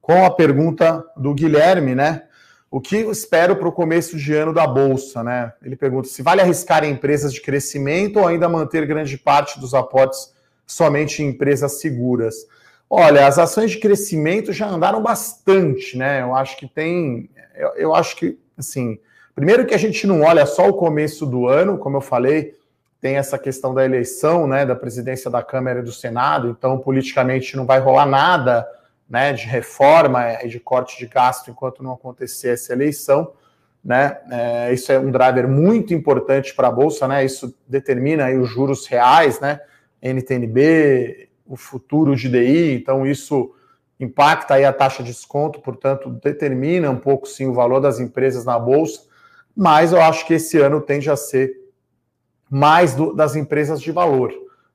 com 0.00 0.24
a 0.24 0.30
pergunta 0.30 1.04
do 1.16 1.34
Guilherme, 1.34 1.96
né? 1.96 2.28
O 2.70 2.80
que 2.80 2.98
eu 2.98 3.10
espero 3.10 3.56
para 3.56 3.66
o 3.66 3.72
começo 3.72 4.16
de 4.16 4.32
ano 4.34 4.54
da 4.54 4.68
bolsa, 4.68 5.24
né? 5.24 5.52
Ele 5.60 5.74
pergunta 5.74 6.06
se 6.06 6.22
vale 6.22 6.40
arriscar 6.40 6.84
em 6.84 6.92
empresas 6.92 7.32
de 7.32 7.40
crescimento 7.40 8.20
ou 8.20 8.28
ainda 8.28 8.48
manter 8.48 8.86
grande 8.86 9.18
parte 9.18 9.58
dos 9.58 9.74
aportes 9.74 10.38
somente 10.70 11.22
em 11.22 11.28
empresas 11.28 11.80
seguras. 11.80 12.46
Olha, 12.88 13.26
as 13.26 13.38
ações 13.38 13.72
de 13.72 13.78
crescimento 13.78 14.52
já 14.52 14.68
andaram 14.68 15.02
bastante, 15.02 15.98
né? 15.98 16.22
Eu 16.22 16.34
acho 16.34 16.56
que 16.56 16.68
tem. 16.68 17.28
Eu, 17.56 17.68
eu, 17.74 17.94
acho 17.94 18.16
que, 18.16 18.38
assim, 18.56 18.98
primeiro 19.34 19.66
que 19.66 19.74
a 19.74 19.78
gente 19.78 20.06
não 20.06 20.22
olha 20.22 20.46
só 20.46 20.68
o 20.68 20.74
começo 20.74 21.26
do 21.26 21.48
ano, 21.48 21.76
como 21.76 21.96
eu 21.96 22.00
falei, 22.00 22.54
tem 23.00 23.16
essa 23.16 23.38
questão 23.38 23.74
da 23.74 23.84
eleição, 23.84 24.46
né, 24.46 24.64
da 24.64 24.76
presidência 24.76 25.30
da 25.30 25.42
Câmara 25.42 25.80
e 25.80 25.82
do 25.82 25.92
Senado, 25.92 26.48
então 26.50 26.78
politicamente 26.78 27.56
não 27.56 27.66
vai 27.66 27.80
rolar 27.80 28.06
nada, 28.06 28.66
né, 29.08 29.32
de 29.32 29.46
reforma 29.46 30.38
e 30.42 30.48
de 30.48 30.60
corte 30.60 30.98
de 30.98 31.06
gasto 31.06 31.50
enquanto 31.50 31.82
não 31.82 31.92
acontecer 31.92 32.50
essa 32.50 32.72
eleição, 32.72 33.32
né? 33.84 34.18
É, 34.30 34.72
isso 34.72 34.92
é 34.92 34.98
um 34.98 35.10
driver 35.10 35.48
muito 35.48 35.94
importante 35.94 36.54
para 36.54 36.68
a 36.68 36.72
bolsa, 36.72 37.08
né? 37.08 37.24
Isso 37.24 37.56
determina 37.66 38.26
aí 38.26 38.36
os 38.36 38.48
juros 38.48 38.86
reais, 38.86 39.40
né? 39.40 39.60
NTNB, 40.02 41.28
o 41.46 41.56
futuro 41.56 42.14
de 42.14 42.28
DI, 42.28 42.74
então 42.74 43.06
isso 43.06 43.54
impacta 43.98 44.54
aí 44.54 44.64
a 44.64 44.72
taxa 44.72 45.02
de 45.02 45.10
desconto, 45.10 45.60
portanto, 45.60 46.08
determina 46.08 46.90
um 46.90 46.96
pouco 46.96 47.26
sim 47.26 47.46
o 47.46 47.52
valor 47.52 47.80
das 47.80 48.00
empresas 48.00 48.44
na 48.44 48.58
bolsa, 48.58 49.02
mas 49.54 49.92
eu 49.92 50.00
acho 50.00 50.26
que 50.26 50.34
esse 50.34 50.58
ano 50.58 50.80
tende 50.80 51.10
a 51.10 51.16
ser 51.16 51.54
mais 52.48 52.94
do, 52.94 53.14
das 53.14 53.36
empresas 53.36 53.80
de 53.80 53.92
valor, 53.92 54.32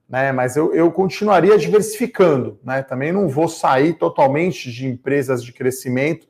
né? 0.07 0.31
Mas 0.31 0.55
eu, 0.55 0.73
eu 0.73 0.91
continuaria 0.91 1.57
diversificando, 1.57 2.59
né? 2.63 2.83
Também 2.83 3.11
não 3.11 3.27
vou 3.27 3.47
sair 3.47 3.93
totalmente 3.93 4.71
de 4.71 4.85
empresas 4.85 5.43
de 5.43 5.51
crescimento 5.51 6.27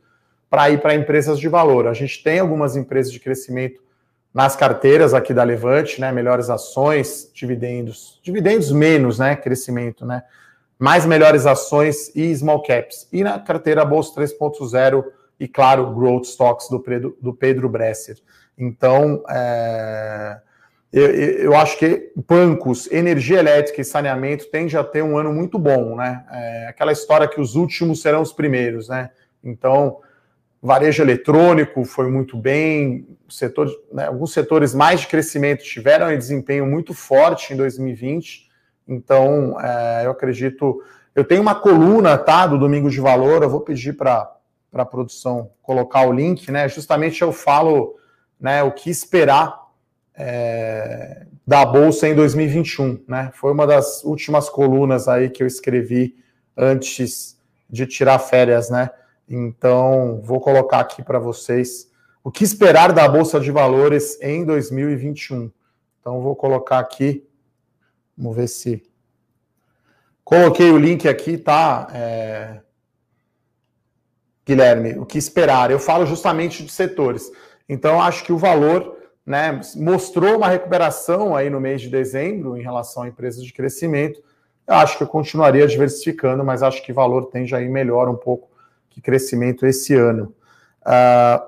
para 0.50 0.70
ir 0.70 0.82
para 0.82 0.96
empresas 0.96 1.40
de 1.40 1.50
valor. 1.50 1.88
A 1.88 1.94
gente 1.94 2.24
tem 2.24 2.40
algumas 2.40 2.75
empresas 2.75 3.12
de 3.12 3.20
crescimento 3.20 3.84
nas 4.36 4.54
carteiras 4.54 5.13
aqui 5.13 5.34
da 5.34 5.44
Levante, 5.44 6.01
né? 6.01 6.12
Melhores 6.12 6.50
ações, 6.50 7.32
dividendos, 7.34 8.20
dividendos 8.22 8.70
menos, 8.70 9.18
né? 9.18 9.34
Crescimento, 9.34 10.06
né? 10.06 10.24
Mais 10.77 11.05
melhores 11.05 11.46
ações 11.46 12.14
e 12.14 12.36
small 12.36 12.62
caps. 12.62 13.07
E 13.14 13.24
na 13.24 13.40
carteira 13.40 13.86
Bolsa 13.86 14.14
3.0 14.22 15.05
e, 15.40 15.48
claro, 15.48 15.90
Growth 15.96 16.25
Stocks 16.25 16.68
do 16.70 16.81
Pedro, 16.81 17.18
do 17.22 17.33
Pedro 17.33 17.70
Bresser. 17.70 18.18
Então, 18.57 19.24
é, 19.29 20.38
eu, 20.92 21.05
eu, 21.12 21.55
acho 21.55 21.79
que 21.79 22.12
bancos, 22.27 22.92
energia 22.92 23.40
elétrica 23.40 23.79
e 23.79 23.86
saneamento 23.86 24.51
tende 24.51 24.77
a 24.77 24.83
ter 24.83 25.01
um 25.01 25.18
ano 25.18 25.31
muito 25.31 25.57
bom, 25.57 25.96
né? 25.96 26.25
É, 26.29 26.68
aquela 26.68 26.92
história 26.92 27.25
que 27.25 27.40
os 27.40 27.55
últimos 27.55 28.01
serão 28.01 28.22
os 28.22 28.33
primeiros, 28.33 28.90
né? 28.90 29.12
Então, 29.42 30.01
varejo 30.66 31.04
eletrônico 31.04 31.86
foi 31.86 32.10
muito 32.10 32.36
bem, 32.36 33.08
setor, 33.30 33.70
né, 33.94 34.08
alguns 34.08 34.34
setores 34.34 34.74
mais 34.74 35.01
de 35.01 35.08
crescimento 35.08 35.64
tiveram 35.64 36.08
um 36.08 36.18
desempenho 36.18 36.66
muito 36.66 36.94
forte 36.94 37.54
em 37.54 37.58
2020. 37.58 38.50
Então, 38.88 39.60
é, 39.60 40.06
eu 40.06 40.12
acredito. 40.12 40.82
Eu 41.14 41.24
tenho 41.24 41.42
uma 41.42 41.56
coluna, 41.56 42.18
tá, 42.18 42.48
do 42.48 42.58
Domingo 42.58 42.90
de 42.90 43.00
Valor, 43.00 43.44
eu 43.44 43.50
vou 43.50 43.62
pedir 43.62 43.94
para 43.96 44.32
a 44.74 44.86
produção 44.86 45.51
colocar 45.62 46.08
o 46.08 46.12
link, 46.12 46.51
né? 46.51 46.68
Justamente 46.68 47.22
eu 47.22 47.32
falo 47.32 47.96
né, 48.40 48.64
o 48.64 48.72
que 48.72 48.90
esperar 48.90 49.66
é, 50.16 51.25
da 51.46 51.66
Bolsa 51.66 52.08
em 52.08 52.16
2021, 52.16 53.04
né? 53.08 53.32
Foi 53.34 53.51
uma 53.51 53.68
das 53.68 54.04
últimas 54.04 54.50
colunas 54.50 55.08
aí 55.08 55.30
que 55.30 55.44
eu 55.44 55.48
escrevi 55.48 56.16
antes 56.58 57.38
de 57.70 57.86
tirar 57.86 58.20
férias, 58.20 58.70
né? 58.70 58.90
Então, 59.27 60.22
vou 60.24 60.40
colocar 60.40 60.79
aqui 60.79 61.03
para 61.03 61.20
vocês 61.20 61.92
o 62.24 62.31
que 62.31 62.44
esperar 62.44 62.92
da 62.94 63.07
Bolsa 63.07 63.40
de 63.40 63.51
Valores 63.51 64.20
em 64.22 64.46
2021. 64.46 65.51
Então, 66.00 66.22
vou 66.22 66.35
colocar 66.35 66.79
aqui. 66.79 67.27
Vamos 68.18 68.35
ver 68.35 68.48
se. 68.48 68.83
Coloquei 70.24 70.72
o 70.72 70.77
link 70.77 71.07
aqui, 71.07 71.38
tá? 71.38 71.88
É... 71.94 72.61
Guilherme, 74.46 74.98
o 75.00 75.05
que 75.05 75.18
esperar? 75.18 75.72
Eu 75.72 75.79
falo 75.79 76.05
justamente 76.05 76.64
de 76.64 76.72
setores. 76.72 77.31
Então, 77.68 78.01
acho 78.01 78.24
que 78.24 78.31
o 78.31 78.38
valor 78.38 78.96
né, 79.25 79.59
mostrou 79.75 80.38
uma 80.38 80.48
recuperação 80.48 81.35
aí 81.35 81.50
no 81.50 81.59
mês 81.59 81.81
de 81.81 81.90
dezembro 81.90 82.55
em 82.55 82.61
relação 82.61 83.03
a 83.03 83.07
empresas 83.07 83.44
de 83.44 83.51
crescimento. 83.51 84.22
Eu 84.68 84.75
acho 84.75 84.98
que 84.98 85.03
eu 85.03 85.07
continuaria 85.07 85.68
diversificando, 85.68 86.44
mas 86.44 86.61
acho 86.61 86.83
que 86.83 86.92
o 86.92 86.96
valor 86.96 87.25
tende 87.25 87.55
a 87.55 87.61
ir 87.61 87.70
melhor 87.70 88.07
um 88.07 88.16
pouco 88.16 88.54
que 88.96 89.01
crescimento 89.01 89.66
esse 89.66 89.94
ano. 89.94 90.34
Uh, 90.81 91.44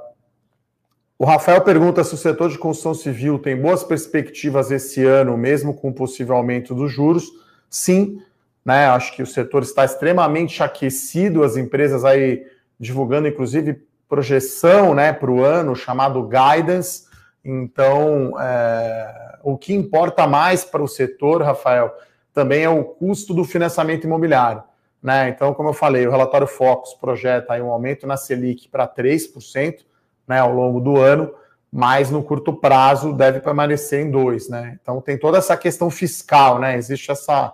o 1.18 1.24
Rafael 1.24 1.62
pergunta 1.62 2.04
se 2.04 2.14
o 2.14 2.18
setor 2.18 2.50
de 2.50 2.58
construção 2.58 2.94
civil 2.94 3.40
tem 3.40 3.56
boas 3.56 3.86
perspectivas 3.86 4.70
esse 4.70 5.06
ano, 5.06 5.38
mesmo 5.38 5.74
com 5.74 5.90
o 5.90 5.94
possível 5.94 6.36
aumento 6.36 6.76
dos 6.76 6.92
juros. 6.92 7.24
Sim, 7.70 8.22
né? 8.66 8.88
Acho 8.88 9.16
que 9.16 9.24
o 9.24 9.26
setor 9.26 9.64
está 9.64 9.86
extremamente 9.86 10.62
aquecido, 10.62 11.42
as 11.42 11.56
empresas 11.56 12.04
aí 12.04 12.46
divulgando, 12.78 13.30
inclusive, 13.30 13.82
projeção 14.10 14.94
né, 14.94 15.14
para 15.14 15.32
o 15.32 15.42
ano, 15.42 15.74
chamado 15.74 16.28
guidance. 16.28 17.06
Então, 17.44 18.34
é, 18.40 19.38
o 19.42 19.58
que 19.58 19.74
importa 19.74 20.28
mais 20.28 20.66
para 20.66 20.84
o 20.84 20.88
setor, 20.88 21.42
Rafael, 21.42 21.94
também 22.34 22.64
é 22.64 22.70
o 22.70 22.84
custo 22.84 23.34
do 23.34 23.46
financiamento 23.46 24.04
imobiliário. 24.04 24.62
Né? 25.02 25.30
Então, 25.30 25.54
como 25.54 25.70
eu 25.70 25.74
falei, 25.74 26.08
o 26.08 26.12
relatório 26.12 26.48
Focus 26.48 26.94
projeta 26.94 27.54
um 27.62 27.72
aumento 27.72 28.06
na 28.08 28.18
Selic 28.18 28.68
para 28.68 28.88
3% 28.88 29.86
né, 30.28 30.40
ao 30.40 30.54
longo 30.54 30.80
do 30.80 30.98
ano, 30.98 31.34
mas 31.72 32.10
no 32.10 32.24
curto 32.24 32.54
prazo 32.54 33.14
deve 33.14 33.40
permanecer 33.40 34.06
em 34.06 34.12
2%. 34.12 34.50
Né? 34.50 34.78
Então, 34.82 35.00
tem 35.02 35.18
toda 35.18 35.38
essa 35.38 35.56
questão 35.56 35.90
fiscal, 35.90 36.60
né? 36.60 36.76
existe 36.76 37.12
essa 37.12 37.54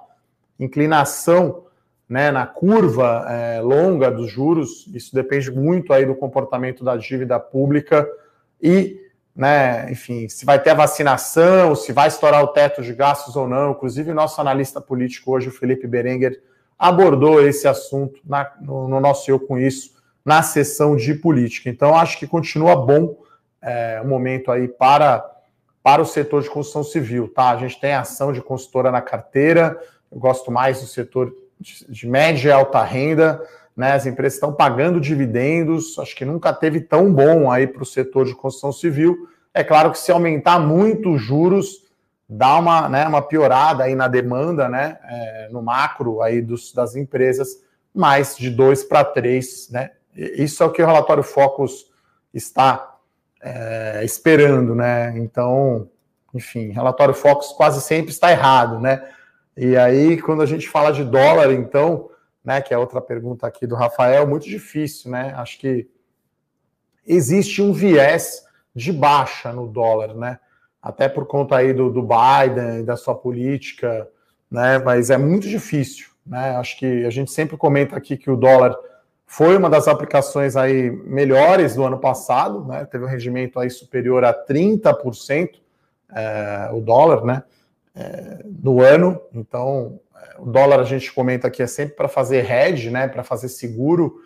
inclinação 0.60 1.64
né, 2.08 2.32
na 2.32 2.46
curva 2.46 3.26
é, 3.28 3.62
longa 3.62 4.12
dos 4.12 4.30
juros, 4.30 4.88
isso 4.94 5.16
depende 5.16 5.52
muito 5.52 5.92
aí 5.94 6.06
do 6.06 6.16
comportamento 6.16 6.84
da 6.84 6.96
dívida 6.96 7.40
pública 7.40 8.08
e, 8.62 9.02
né, 9.36 9.92
enfim, 9.92 10.30
se 10.30 10.46
vai 10.46 10.62
ter 10.62 10.76
vacinação, 10.76 11.76
se 11.76 11.92
vai 11.92 12.08
estourar 12.08 12.44
o 12.44 12.50
teto 12.50 12.82
de 12.82 12.94
gastos 12.94 13.36
ou 13.36 13.48
não. 13.48 13.72
Inclusive, 13.72 14.14
nosso 14.14 14.40
analista 14.40 14.80
político 14.80 15.32
hoje, 15.32 15.48
o 15.50 15.52
Felipe 15.52 15.88
Berenguer, 15.88 16.42
abordou 16.78 17.46
esse 17.46 17.68
assunto 17.68 18.20
na, 18.26 18.52
no, 18.62 18.88
no, 18.88 19.00
nosso 19.00 19.30
Eu 19.30 19.40
Com 19.40 19.58
Isso, 19.58 19.94
na 20.26 20.42
sessão 20.42 20.96
de 20.96 21.14
política. 21.14 21.70
Então, 21.70 21.96
acho 21.96 22.18
que 22.18 22.28
continua 22.28 22.76
bom 22.76 23.18
é, 23.62 24.02
o 24.04 24.08
momento 24.08 24.52
aí 24.52 24.68
para, 24.68 25.24
para 25.82 26.02
o 26.02 26.06
setor 26.06 26.42
de 26.42 26.50
construção 26.50 26.84
civil, 26.84 27.28
tá? 27.28 27.50
A 27.50 27.58
gente 27.58 27.80
tem 27.80 27.94
ação 27.94 28.32
de 28.32 28.42
consultora 28.42 28.92
na 28.92 29.02
carteira, 29.02 29.80
eu 30.12 30.20
gosto 30.20 30.52
mais 30.52 30.82
do 30.82 30.88
setor 30.88 31.34
de, 31.60 31.86
de 31.88 32.08
média 32.08 32.50
e 32.50 32.52
alta 32.52 32.84
renda, 32.84 33.42
né? 33.76 33.94
As 33.94 34.06
empresas 34.06 34.36
estão 34.36 34.54
pagando 34.54 35.00
dividendos, 35.00 35.98
acho 36.00 36.16
que 36.16 36.26
nunca 36.26 36.54
teve 36.54 36.82
tão 36.82 37.12
bom 37.12 37.52
aí 37.52 37.68
para 37.68 37.84
o 37.84 37.86
setor 37.86 38.26
de 38.26 38.36
construção 38.36 38.72
civil. 38.72 39.28
É 39.54 39.64
claro 39.64 39.92
que 39.92 40.00
se 40.00 40.12
aumentar 40.12 40.60
muito 40.60 41.14
os 41.14 41.22
juros, 41.22 41.83
dá 42.28 42.58
uma, 42.58 42.90
né, 42.90 43.08
uma 43.08 43.22
piorada 43.22 43.84
aí 43.84 43.96
na 43.96 44.08
demanda, 44.08 44.68
né, 44.68 44.98
é, 45.04 45.50
no 45.52 45.62
macro 45.62 46.22
aí 46.22 46.42
dos, 46.42 46.74
das 46.74 46.96
empresas, 46.96 47.62
mais 47.94 48.36
de 48.38 48.50
2 48.50 48.84
para 48.86 49.04
3, 49.04 49.70
né? 49.70 49.92
Isso 50.16 50.64
é 50.64 50.66
o 50.66 50.72
que 50.72 50.82
o 50.82 50.86
relatório 50.86 51.24
Focus 51.24 51.92
está 52.34 52.98
é, 53.42 54.02
esperando, 54.04 54.74
né? 54.74 55.14
Então, 55.18 55.90
enfim, 56.34 56.70
relatório 56.70 57.14
Focus 57.14 57.52
quase 57.52 57.82
sempre 57.82 58.12
está 58.12 58.32
errado, 58.32 58.80
né? 58.80 59.08
E 59.56 59.78
aí, 59.78 60.20
quando 60.20 60.42
a 60.42 60.46
gente 60.46 60.68
fala 60.68 60.92
de 60.92 61.04
dólar, 61.04 61.52
então, 61.52 62.10
né, 62.44 62.62
que 62.62 62.74
é 62.74 62.78
outra 62.78 63.00
pergunta 63.00 63.46
aqui 63.46 63.68
do 63.68 63.76
Rafael, 63.76 64.28
muito 64.28 64.48
difícil, 64.48 65.12
né? 65.12 65.34
Acho 65.38 65.60
que 65.60 65.88
existe 67.06 67.62
um 67.62 67.72
viés 67.72 68.44
de 68.76 68.92
baixa 68.92 69.52
no 69.52 69.68
dólar, 69.68 70.16
né? 70.16 70.40
Até 70.84 71.08
por 71.08 71.26
conta 71.26 71.56
aí 71.56 71.72
do, 71.72 71.90
do 71.90 72.02
Biden 72.02 72.82
e 72.82 72.84
da 72.84 72.98
sua 72.98 73.16
política, 73.16 74.06
né? 74.52 74.80
Mas 74.80 75.10
é 75.10 75.18
muito 75.18 75.48
difícil, 75.48 76.10
né? 76.26 76.58
Acho 76.58 76.78
que 76.78 77.06
a 77.06 77.10
gente 77.10 77.32
sempre 77.32 77.56
comenta 77.56 77.96
aqui 77.96 78.18
que 78.18 78.30
o 78.30 78.36
dólar 78.36 78.76
foi 79.26 79.56
uma 79.56 79.70
das 79.70 79.88
aplicações 79.88 80.58
aí 80.58 80.92
melhores 80.92 81.76
do 81.76 81.86
ano 81.86 81.98
passado, 81.98 82.66
né? 82.66 82.84
Teve 82.84 83.06
um 83.06 83.08
rendimento 83.08 83.62
aí 83.62 83.70
superior 83.70 84.26
a 84.26 84.34
30% 84.34 85.52
é, 86.14 86.70
o 86.74 86.82
dólar, 86.82 87.24
né? 87.24 87.44
É, 87.96 88.40
no 88.46 88.82
ano. 88.82 89.22
Então, 89.34 90.02
é, 90.14 90.36
o 90.38 90.46
dólar 90.46 90.82
a 90.82 90.84
gente 90.84 91.14
comenta 91.14 91.48
aqui 91.48 91.64
é 91.64 91.68
sempre 91.68 91.96
para 91.96 92.10
fazer 92.10 92.52
hedge, 92.52 92.90
né? 92.90 93.08
Para 93.08 93.24
fazer 93.24 93.48
seguro, 93.48 94.22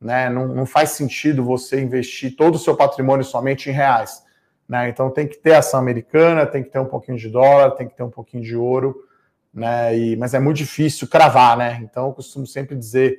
né? 0.00 0.30
Não, 0.30 0.48
não 0.48 0.64
faz 0.64 0.92
sentido 0.92 1.44
você 1.44 1.78
investir 1.78 2.36
todo 2.36 2.54
o 2.54 2.58
seu 2.58 2.74
patrimônio 2.74 3.22
somente 3.22 3.68
em 3.68 3.72
reais. 3.72 4.29
Né? 4.70 4.88
Então 4.88 5.10
tem 5.10 5.26
que 5.26 5.36
ter 5.36 5.54
ação 5.54 5.80
americana, 5.80 6.46
tem 6.46 6.62
que 6.62 6.70
ter 6.70 6.78
um 6.78 6.86
pouquinho 6.86 7.18
de 7.18 7.28
dólar, 7.28 7.72
tem 7.72 7.88
que 7.88 7.96
ter 7.96 8.04
um 8.04 8.10
pouquinho 8.10 8.44
de 8.44 8.54
ouro, 8.56 9.04
né? 9.52 9.98
E, 9.98 10.14
mas 10.14 10.32
é 10.32 10.38
muito 10.38 10.58
difícil 10.58 11.08
cravar, 11.08 11.56
né? 11.56 11.80
Então 11.82 12.06
eu 12.06 12.12
costumo 12.12 12.46
sempre 12.46 12.76
dizer 12.76 13.18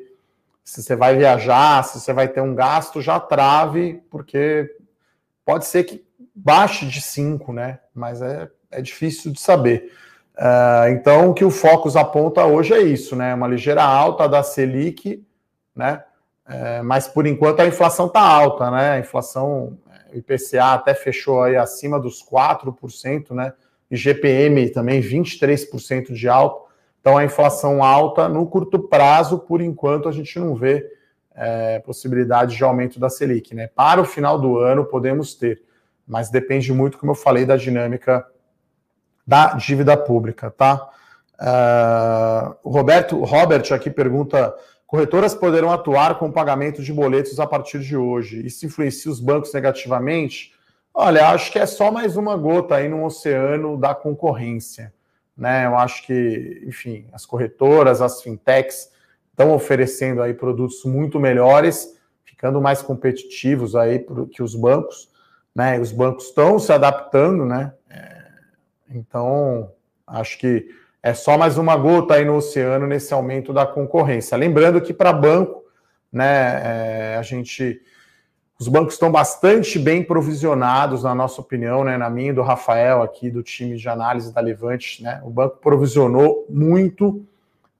se 0.63 0.81
você 0.81 0.95
vai 0.95 1.17
viajar, 1.17 1.83
se 1.83 1.99
você 1.99 2.13
vai 2.13 2.29
ter 2.29 2.39
um 2.39 2.55
gasto, 2.55 3.01
já 3.01 3.19
trave, 3.19 4.01
porque 4.09 4.73
pode 5.43 5.65
ser 5.65 5.83
que 5.83 6.01
baixe 6.33 6.85
de 6.85 7.01
5, 7.01 7.51
né? 7.51 7.79
Mas 7.93 8.21
é, 8.21 8.49
é 8.71 8.81
difícil 8.81 9.33
de 9.33 9.41
saber. 9.41 9.91
Uh, 10.37 10.87
então, 10.93 11.31
o 11.31 11.33
que 11.33 11.43
o 11.43 11.51
Focus 11.51 11.97
aponta 11.97 12.45
hoje 12.45 12.73
é 12.73 12.81
isso, 12.81 13.13
né? 13.13 13.35
Uma 13.35 13.49
ligeira 13.49 13.83
alta 13.83 14.25
da 14.25 14.41
Selic, 14.41 15.21
né? 15.75 16.01
Uh, 16.47 16.81
mas 16.85 17.09
por 17.09 17.27
enquanto 17.27 17.59
a 17.59 17.67
inflação 17.67 18.05
está 18.05 18.21
alta, 18.21 18.71
né? 18.71 18.91
A 18.91 18.99
inflação, 18.99 19.77
o 20.13 20.17
IPCA 20.17 20.73
até 20.73 20.93
fechou 20.93 21.43
aí 21.43 21.55
acima 21.55 21.99
dos 21.99 22.23
4%, 22.23 23.31
né? 23.31 23.53
E 23.89 23.95
GPM 23.95 24.69
também 24.69 25.01
23% 25.01 26.13
de 26.13 26.29
alta. 26.29 26.71
Então, 26.99 27.17
a 27.17 27.25
inflação 27.25 27.83
alta, 27.83 28.29
no 28.29 28.45
curto 28.45 28.79
prazo, 28.79 29.39
por 29.39 29.61
enquanto, 29.61 30.07
a 30.07 30.11
gente 30.11 30.39
não 30.39 30.55
vê 30.55 30.87
é, 31.35 31.79
possibilidade 31.79 32.55
de 32.55 32.63
aumento 32.63 32.99
da 32.99 33.09
Selic. 33.09 33.55
Né? 33.55 33.67
Para 33.67 33.99
o 33.99 34.05
final 34.05 34.39
do 34.39 34.59
ano, 34.59 34.85
podemos 34.85 35.33
ter, 35.33 35.61
mas 36.07 36.29
depende 36.29 36.71
muito, 36.71 36.97
como 36.97 37.11
eu 37.11 37.15
falei, 37.15 37.45
da 37.45 37.57
dinâmica 37.57 38.25
da 39.25 39.53
dívida 39.53 39.97
pública. 39.97 40.51
Tá? 40.51 40.89
Uh, 41.39 42.69
Roberto, 42.69 43.23
Robert 43.23 43.73
aqui 43.73 43.89
pergunta: 43.89 44.53
corretoras 44.91 45.33
poderão 45.33 45.71
atuar 45.71 46.19
com 46.19 46.27
o 46.27 46.33
pagamento 46.33 46.83
de 46.83 46.91
boletos 46.91 47.39
a 47.39 47.47
partir 47.47 47.79
de 47.79 47.95
hoje? 47.95 48.45
Isso 48.45 48.65
influencia 48.65 49.09
os 49.09 49.21
bancos 49.21 49.53
negativamente? 49.53 50.53
Olha, 50.93 51.29
acho 51.29 51.49
que 51.49 51.57
é 51.57 51.65
só 51.65 51.89
mais 51.89 52.17
uma 52.17 52.35
gota 52.35 52.75
aí 52.75 52.89
no 52.89 53.05
oceano 53.05 53.77
da 53.77 53.95
concorrência. 53.95 54.93
Né? 55.37 55.65
Eu 55.65 55.77
acho 55.77 56.05
que, 56.05 56.61
enfim, 56.67 57.07
as 57.13 57.25
corretoras, 57.25 58.01
as 58.01 58.21
fintechs 58.21 58.91
estão 59.29 59.53
oferecendo 59.53 60.21
aí 60.21 60.33
produtos 60.33 60.83
muito 60.83 61.21
melhores, 61.21 61.97
ficando 62.25 62.59
mais 62.59 62.81
competitivos 62.81 63.77
aí 63.77 64.05
que 64.29 64.43
os 64.43 64.55
bancos, 64.55 65.09
né? 65.55 65.79
Os 65.79 65.93
bancos 65.93 66.25
estão 66.25 66.59
se 66.59 66.73
adaptando, 66.73 67.45
né? 67.45 67.73
É, 67.89 68.23
então, 68.89 69.71
acho 70.05 70.37
que 70.37 70.67
é 71.03 71.13
só 71.13 71.37
mais 71.37 71.57
uma 71.57 71.75
gota 71.75 72.13
aí 72.13 72.25
no 72.25 72.35
oceano 72.35 72.85
nesse 72.85 73.13
aumento 73.13 73.51
da 73.51 73.65
concorrência. 73.65 74.37
Lembrando 74.37 74.79
que 74.79 74.93
para 74.93 75.11
banco, 75.11 75.63
né, 76.11 76.61
é, 76.63 77.17
a 77.17 77.21
gente 77.21 77.81
os 78.59 78.67
bancos 78.67 78.93
estão 78.93 79.11
bastante 79.11 79.79
bem 79.79 80.03
provisionados, 80.03 81.01
na 81.01 81.15
nossa 81.15 81.41
opinião, 81.41 81.83
né, 81.83 81.97
na 81.97 82.11
minha 82.11 82.29
e 82.29 82.33
do 82.33 82.43
Rafael 82.43 83.01
aqui, 83.01 83.31
do 83.31 83.41
time 83.41 83.75
de 83.75 83.89
análise 83.89 84.31
da 84.31 84.39
Levante. 84.39 85.01
Né, 85.01 85.19
o 85.23 85.31
banco 85.31 85.57
provisionou 85.57 86.45
muito, 86.47 87.25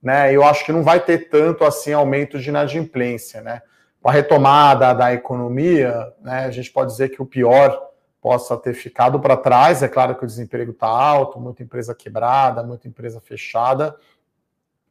né, 0.02 0.34
eu 0.34 0.42
acho 0.42 0.64
que 0.64 0.72
não 0.72 0.82
vai 0.82 0.98
ter 0.98 1.28
tanto 1.28 1.64
assim 1.64 1.92
aumento 1.92 2.36
de 2.40 2.48
inadimplência. 2.48 3.40
Né. 3.40 3.62
Com 4.00 4.08
a 4.08 4.12
retomada 4.12 4.92
da 4.92 5.14
economia, 5.14 6.12
né, 6.20 6.46
a 6.46 6.50
gente 6.50 6.72
pode 6.72 6.90
dizer 6.90 7.10
que 7.10 7.22
o 7.22 7.26
pior 7.26 7.91
possa 8.22 8.56
ter 8.56 8.72
ficado 8.72 9.18
para 9.18 9.36
trás. 9.36 9.82
É 9.82 9.88
claro 9.88 10.14
que 10.14 10.24
o 10.24 10.26
desemprego 10.26 10.70
está 10.70 10.86
alto, 10.86 11.40
muita 11.40 11.62
empresa 11.62 11.92
quebrada, 11.92 12.62
muita 12.62 12.86
empresa 12.86 13.20
fechada, 13.20 13.96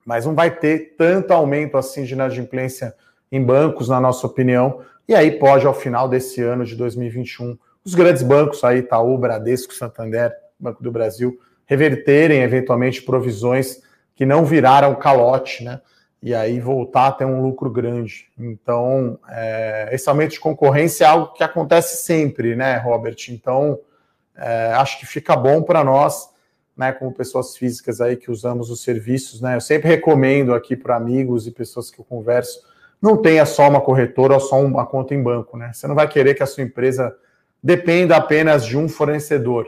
mas 0.05 0.25
não 0.25 0.35
vai 0.35 0.51
ter 0.51 0.95
tanto 0.97 1.31
aumento 1.31 1.77
assim 1.77 2.03
de 2.03 2.13
inadimplência 2.13 2.93
em 3.31 3.41
bancos, 3.41 3.87
na 3.87 4.01
nossa 4.01 4.27
opinião, 4.27 4.81
e 5.07 5.15
aí 5.15 5.31
pode, 5.31 5.65
ao 5.65 5.73
final 5.73 6.09
desse 6.09 6.41
ano 6.41 6.65
de 6.65 6.75
2021, 6.75 7.57
os 7.83 7.95
grandes 7.95 8.21
bancos 8.21 8.63
aí, 8.63 8.79
Itaú, 8.79 9.17
Bradesco, 9.17 9.73
Santander, 9.73 10.33
Banco 10.59 10.83
do 10.83 10.91
Brasil, 10.91 11.39
reverterem 11.65 12.41
eventualmente 12.41 13.01
provisões 13.01 13.81
que 14.13 14.25
não 14.25 14.43
viraram 14.43 14.93
calote, 14.95 15.63
né? 15.63 15.79
E 16.21 16.35
aí 16.35 16.59
voltar 16.59 17.07
a 17.07 17.11
ter 17.11 17.25
um 17.25 17.41
lucro 17.41 17.69
grande. 17.69 18.27
Então, 18.37 19.17
é, 19.27 19.89
esse 19.91 20.07
aumento 20.07 20.31
de 20.31 20.39
concorrência 20.39 21.05
é 21.05 21.07
algo 21.07 21.33
que 21.33 21.43
acontece 21.43 22.03
sempre, 22.03 22.55
né, 22.55 22.77
Robert? 22.77 23.17
Então, 23.29 23.79
é, 24.35 24.73
acho 24.73 24.99
que 24.99 25.05
fica 25.05 25.35
bom 25.35 25.63
para 25.63 25.83
nós, 25.83 26.29
né, 26.77 26.91
como 26.91 27.11
pessoas 27.11 27.57
físicas 27.57 27.99
aí 27.99 28.15
que 28.15 28.29
usamos 28.29 28.69
os 28.69 28.83
serviços, 28.83 29.41
né? 29.41 29.55
Eu 29.55 29.61
sempre 29.61 29.89
recomendo 29.89 30.53
aqui 30.53 30.75
para 30.75 30.95
amigos 30.95 31.47
e 31.47 31.51
pessoas 31.51 31.89
que 31.89 31.99
eu 31.99 32.05
converso 32.05 32.71
não 33.01 33.17
tenha 33.17 33.45
só 33.45 33.67
uma 33.67 33.81
corretora 33.81 34.35
ou 34.35 34.39
só 34.39 34.61
uma 34.61 34.85
conta 34.85 35.15
em 35.15 35.23
banco, 35.23 35.57
né? 35.57 35.71
Você 35.73 35.87
não 35.87 35.95
vai 35.95 36.07
querer 36.07 36.35
que 36.35 36.43
a 36.43 36.45
sua 36.45 36.63
empresa 36.63 37.15
dependa 37.61 38.15
apenas 38.15 38.63
de 38.65 38.77
um 38.77 38.87
fornecedor. 38.87 39.67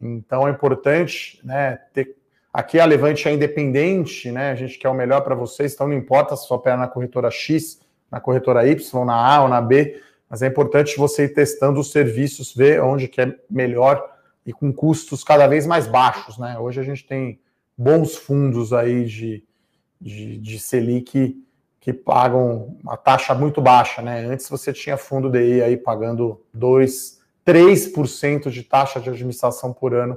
Então 0.00 0.46
é 0.48 0.50
importante, 0.50 1.40
né, 1.44 1.78
ter 1.92 2.16
aqui 2.54 2.78
a 2.78 2.84
Levante 2.84 3.28
é 3.28 3.32
independente, 3.32 4.30
né? 4.30 4.52
A 4.52 4.54
gente 4.54 4.78
quer 4.78 4.88
o 4.88 4.94
melhor 4.94 5.22
para 5.22 5.34
vocês, 5.34 5.74
então 5.74 5.88
não 5.88 5.96
importa 5.96 6.36
se 6.36 6.46
sua 6.46 6.56
opera 6.56 6.76
na 6.76 6.86
corretora 6.86 7.28
X, 7.28 7.80
na 8.08 8.20
corretora 8.20 8.64
Y, 8.64 9.04
na 9.04 9.16
A 9.16 9.42
ou 9.42 9.48
na 9.48 9.60
B, 9.60 10.00
mas 10.30 10.40
é 10.40 10.46
importante 10.46 10.96
você 10.96 11.24
ir 11.24 11.34
testando 11.34 11.80
os 11.80 11.90
serviços, 11.90 12.54
ver 12.54 12.80
onde 12.80 13.08
que 13.08 13.20
é 13.20 13.36
melhor 13.50 14.08
e 14.46 14.52
com 14.52 14.72
custos 14.72 15.24
cada 15.24 15.48
vez 15.48 15.66
mais 15.66 15.88
baixos, 15.88 16.38
né? 16.38 16.56
Hoje 16.56 16.80
a 16.80 16.84
gente 16.84 17.04
tem 17.04 17.40
bons 17.76 18.14
fundos 18.14 18.72
aí 18.72 19.04
de, 19.04 19.42
de, 20.00 20.38
de 20.38 20.60
Selic 20.60 21.36
que 21.80 21.92
pagam 21.92 22.78
uma 22.82 22.96
taxa 22.96 23.34
muito 23.34 23.60
baixa, 23.60 24.00
né? 24.00 24.24
Antes 24.26 24.48
você 24.48 24.72
tinha 24.72 24.96
fundo 24.96 25.28
DI 25.28 25.60
aí 25.60 25.76
pagando 25.76 26.40
2, 26.54 27.20
3% 27.44 28.48
de 28.48 28.62
taxa 28.62 29.00
de 29.00 29.10
administração 29.10 29.72
por 29.72 29.92
ano, 29.92 30.16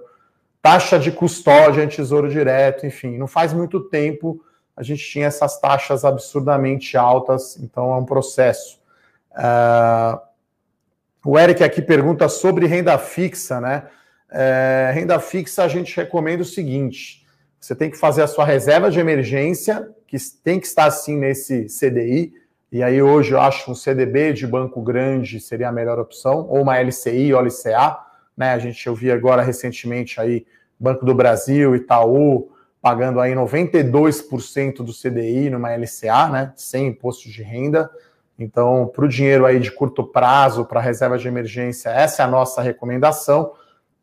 taxa 0.67 0.99
de 0.99 1.13
custódia 1.13 1.81
em 1.81 1.87
tesouro 1.87 2.27
direto, 2.27 2.85
enfim, 2.85 3.17
não 3.17 3.25
faz 3.25 3.53
muito 3.53 3.79
tempo 3.79 4.43
a 4.75 4.83
gente 4.83 5.01
tinha 5.01 5.27
essas 5.27 5.61
taxas 5.61 6.03
absurdamente 6.03 6.97
altas, 6.97 7.57
então 7.57 7.93
é 7.93 7.95
um 7.95 8.03
processo. 8.03 8.77
Uh, 9.31 10.19
o 11.25 11.39
Eric 11.39 11.63
aqui 11.63 11.81
pergunta 11.81 12.27
sobre 12.27 12.67
renda 12.67 12.97
fixa, 12.97 13.61
né? 13.61 13.85
É, 14.29 14.91
renda 14.93 15.17
fixa 15.21 15.63
a 15.63 15.69
gente 15.69 15.95
recomenda 15.95 16.43
o 16.43 16.45
seguinte: 16.45 17.25
você 17.57 17.73
tem 17.73 17.89
que 17.89 17.97
fazer 17.97 18.23
a 18.23 18.27
sua 18.27 18.43
reserva 18.43 18.91
de 18.91 18.99
emergência, 18.99 19.89
que 20.05 20.17
tem 20.43 20.59
que 20.59 20.67
estar 20.67 20.91
sim 20.91 21.17
nesse 21.17 21.67
CDI. 21.67 22.33
E 22.69 22.83
aí 22.83 23.01
hoje 23.01 23.31
eu 23.31 23.39
acho 23.39 23.71
um 23.71 23.75
CDB 23.75 24.33
de 24.33 24.45
banco 24.45 24.81
grande 24.81 25.39
seria 25.39 25.69
a 25.69 25.71
melhor 25.71 25.97
opção, 25.97 26.45
ou 26.49 26.61
uma 26.61 26.77
LCI 26.77 27.33
ou 27.33 27.41
LCA. 27.41 27.99
Né? 28.35 28.51
A 28.51 28.59
gente 28.59 28.85
eu 28.85 28.93
vi 28.93 29.09
agora 29.09 29.41
recentemente 29.41 30.19
aí 30.19 30.45
Banco 30.79 31.05
do 31.05 31.13
Brasil, 31.13 31.75
Itaú, 31.75 32.51
pagando 32.81 33.19
aí 33.19 33.33
92% 33.33 34.77
do 34.77 34.93
CDI 34.93 35.49
numa 35.49 35.75
LCA, 35.75 36.29
né? 36.29 36.53
Sem 36.55 36.87
imposto 36.87 37.29
de 37.29 37.41
renda. 37.41 37.89
Então, 38.37 38.91
para 38.93 39.05
o 39.05 39.07
dinheiro 39.07 39.45
aí 39.45 39.59
de 39.59 39.71
curto 39.71 40.03
prazo, 40.03 40.65
para 40.65 40.79
reserva 40.79 41.17
de 41.17 41.27
emergência, 41.27 41.89
essa 41.89 42.21
é 42.21 42.25
a 42.25 42.27
nossa 42.27 42.61
recomendação. 42.61 43.53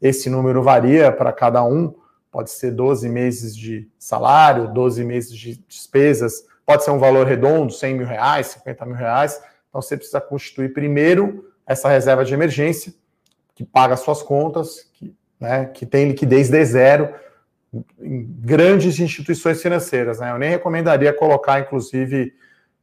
Esse 0.03 0.29
número 0.29 0.63
varia 0.63 1.13
para 1.13 1.33
cada 1.33 1.63
um 1.65 1.95
pode 2.35 2.51
ser 2.51 2.73
12 2.73 3.09
meses 3.09 3.57
de 3.57 3.89
salário, 3.97 4.67
12 4.75 5.05
meses 5.05 5.33
de 5.33 5.57
despesas, 5.69 6.45
pode 6.67 6.83
ser 6.83 6.91
um 6.91 6.99
valor 6.99 7.25
redondo, 7.25 7.73
100 7.73 7.95
mil 7.95 8.07
reais, 8.09 8.49
50 8.49 8.87
mil 8.87 8.97
reais. 8.97 9.41
Então 9.69 9.81
você 9.81 9.97
precisa 9.97 10.21
constituir 10.21 10.75
primeiro 10.75 11.49
essa 11.65 11.89
reserva 11.89 12.25
de 12.25 12.35
emergência, 12.35 12.93
que 13.55 13.65
paga 13.65 13.95
suas 13.95 14.21
contas, 14.21 14.91
né, 15.41 15.67
que 15.67 15.85
tem 15.85 16.09
liquidez 16.09 16.49
de 16.49 16.65
zero 16.65 17.15
em 18.01 18.23
grandes 18.41 18.99
instituições 19.01 19.61
financeiras. 19.61 20.21
Né? 20.21 20.31
Eu 20.31 20.39
nem 20.39 20.51
recomendaria 20.51 21.13
colocar, 21.13 21.61
inclusive, 21.61 22.33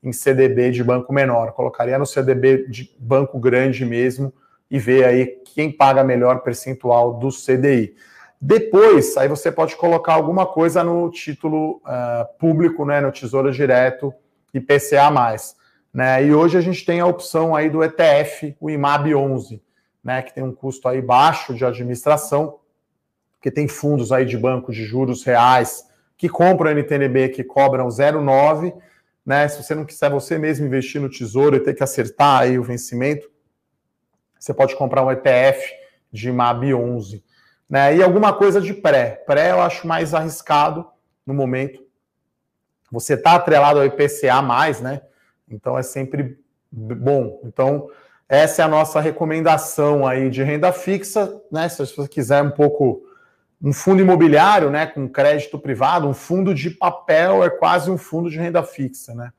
em 0.04 0.12
CDB 0.12 0.72
de 0.72 0.84
banco 0.84 1.14
menor, 1.14 1.54
colocaria 1.54 1.98
no 1.98 2.06
CDB 2.06 2.68
de 2.68 2.94
banco 3.00 3.40
grande 3.40 3.86
mesmo, 3.86 4.34
e 4.70 4.80
ver 4.80 5.04
aí 5.04 5.26
quem 5.54 5.70
paga 5.70 6.04
melhor 6.04 6.42
percentual 6.42 7.16
do 7.16 7.30
CDI. 7.30 7.94
Depois, 8.40 9.18
aí 9.18 9.28
você 9.28 9.52
pode 9.52 9.76
colocar 9.76 10.14
alguma 10.14 10.46
coisa 10.46 10.84
no 10.84 11.12
título 11.12 11.82
uh, 11.86 12.26
público, 12.40 12.86
né, 12.86 13.02
no 13.02 13.12
Tesouro 13.12 13.52
Direto 13.52 14.14
IPCA+. 14.54 15.12
Né? 15.94 16.26
E 16.26 16.34
hoje 16.34 16.58
a 16.58 16.62
gente 16.62 16.86
tem 16.86 17.02
a 17.02 17.06
opção 17.06 17.56
aí 17.56 17.70
do 17.70 17.84
ETF, 17.84 18.56
o 18.60 18.70
IMAB 18.70 19.14
11, 19.14 19.62
né, 20.04 20.22
que 20.22 20.34
tem 20.34 20.44
um 20.44 20.54
custo 20.54 20.88
aí 20.88 21.02
baixo 21.02 21.54
de 21.54 21.64
administração, 21.64 22.60
que 23.42 23.52
tem 23.52 23.68
fundos 23.68 24.12
aí 24.12 24.26
de 24.26 24.38
banco 24.38 24.72
de 24.72 24.84
juros 24.84 25.24
reais 25.24 25.90
que 26.22 26.30
compram 26.30 26.70
NTNB 26.70 27.30
que 27.30 27.44
cobram 27.44 27.88
0,9, 27.88 28.76
né? 29.26 29.48
Se 29.48 29.64
você 29.64 29.74
não 29.74 29.84
quiser 29.84 30.12
você 30.12 30.38
mesmo 30.38 30.68
investir 30.68 31.02
no 31.02 31.10
tesouro 31.10 31.56
e 31.56 31.60
ter 31.60 31.74
que 31.74 31.84
acertar 31.84 32.42
aí 32.42 32.60
o 32.60 32.64
vencimento, 32.64 33.28
você 34.38 34.54
pode 34.54 34.76
comprar 34.76 35.04
um 35.04 35.12
ETF 35.12 35.74
de 36.12 36.30
IMAB 36.30 36.76
11, 36.76 37.24
né? 37.68 37.96
E 37.96 38.04
alguma 38.04 38.32
coisa 38.34 38.62
de 38.62 38.72
pré. 38.72 39.24
Pré 39.26 39.50
eu 39.50 39.62
acho 39.64 39.88
mais 39.88 40.14
arriscado 40.14 40.86
no 41.26 41.34
momento. 41.34 41.84
Você 42.92 43.16
está 43.16 43.34
atrelado 43.34 43.80
ao 43.80 43.86
IPCA 43.88 44.44
mais, 44.44 44.80
né? 44.80 45.02
Então 45.50 45.76
é 45.76 45.82
sempre 45.82 46.40
bom. 46.72 47.42
Então, 47.44 47.90
essa 48.32 48.62
é 48.62 48.66
a 48.66 48.68
nossa 48.68 49.00
recomendação 49.02 50.08
aí 50.08 50.30
de 50.30 50.42
renda 50.42 50.72
fixa, 50.72 51.42
né? 51.52 51.68
Se 51.68 51.80
você 51.80 52.08
quiser 52.08 52.42
um 52.42 52.52
pouco 52.52 53.04
um 53.62 53.72
fundo 53.72 54.02
imobiliário, 54.02 54.72
né, 54.72 54.88
com 54.88 55.08
crédito 55.08 55.60
privado, 55.60 56.08
um 56.08 56.16
fundo 56.16 56.54
de 56.56 56.72
papel 56.72 57.44
é 57.44 57.50
quase 57.50 57.92
um 57.92 57.98
fundo 57.98 58.30
de 58.30 58.38
renda 58.38 58.64
fixa, 58.64 59.14
né? 59.14 59.32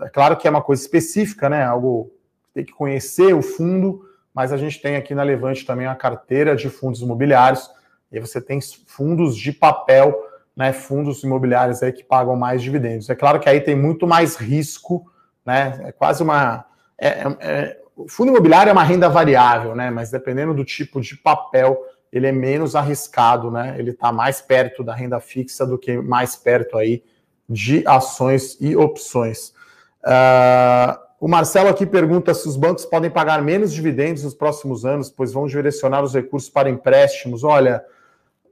É 0.00 0.08
claro 0.08 0.36
que 0.36 0.48
é 0.48 0.50
uma 0.50 0.62
coisa 0.62 0.82
específica, 0.82 1.48
né? 1.48 1.64
Algo 1.64 2.10
tem 2.52 2.64
que 2.64 2.72
conhecer 2.72 3.34
o 3.34 3.42
fundo, 3.42 4.08
mas 4.34 4.52
a 4.52 4.56
gente 4.56 4.80
tem 4.80 4.96
aqui 4.96 5.14
na 5.14 5.22
Levante 5.22 5.64
também 5.64 5.86
a 5.86 5.94
carteira 5.94 6.56
de 6.56 6.70
fundos 6.70 7.02
imobiliários, 7.02 7.70
e 8.10 8.18
você 8.18 8.40
tem 8.40 8.58
fundos 8.86 9.36
de 9.36 9.52
papel, 9.52 10.16
né, 10.56 10.72
fundos 10.72 11.22
imobiliários 11.22 11.82
aí 11.82 11.92
que 11.92 12.02
pagam 12.02 12.34
mais 12.34 12.62
dividendos. 12.62 13.10
É 13.10 13.14
claro 13.14 13.38
que 13.38 13.48
aí 13.48 13.60
tem 13.60 13.76
muito 13.76 14.06
mais 14.06 14.36
risco 14.36 15.06
né? 15.46 15.80
É 15.84 15.92
quase 15.92 16.22
uma. 16.22 16.66
É, 16.98 17.08
é, 17.08 17.36
é, 17.40 17.78
o 17.96 18.06
fundo 18.08 18.28
imobiliário 18.28 18.68
é 18.68 18.72
uma 18.72 18.84
renda 18.84 19.08
variável, 19.08 19.74
né? 19.74 19.90
Mas 19.90 20.10
dependendo 20.10 20.52
do 20.52 20.64
tipo 20.64 21.00
de 21.00 21.16
papel, 21.16 21.82
ele 22.12 22.26
é 22.26 22.32
menos 22.32 22.76
arriscado, 22.76 23.50
né? 23.50 23.74
Ele 23.78 23.90
está 23.90 24.12
mais 24.12 24.40
perto 24.40 24.84
da 24.84 24.94
renda 24.94 25.18
fixa 25.18 25.66
do 25.66 25.78
que 25.78 25.96
mais 25.96 26.36
perto 26.36 26.76
aí 26.76 27.02
de 27.48 27.82
ações 27.86 28.58
e 28.60 28.76
opções. 28.76 29.54
Uh, 30.02 31.06
o 31.18 31.26
Marcelo 31.26 31.68
aqui 31.68 31.86
pergunta 31.86 32.34
se 32.34 32.46
os 32.46 32.56
bancos 32.56 32.84
podem 32.84 33.10
pagar 33.10 33.40
menos 33.40 33.72
dividendos 33.72 34.24
nos 34.24 34.34
próximos 34.34 34.84
anos, 34.84 35.08
pois 35.08 35.32
vão 35.32 35.46
direcionar 35.46 36.02
os 36.02 36.12
recursos 36.12 36.50
para 36.50 36.68
empréstimos. 36.68 37.42
Olha, 37.42 37.82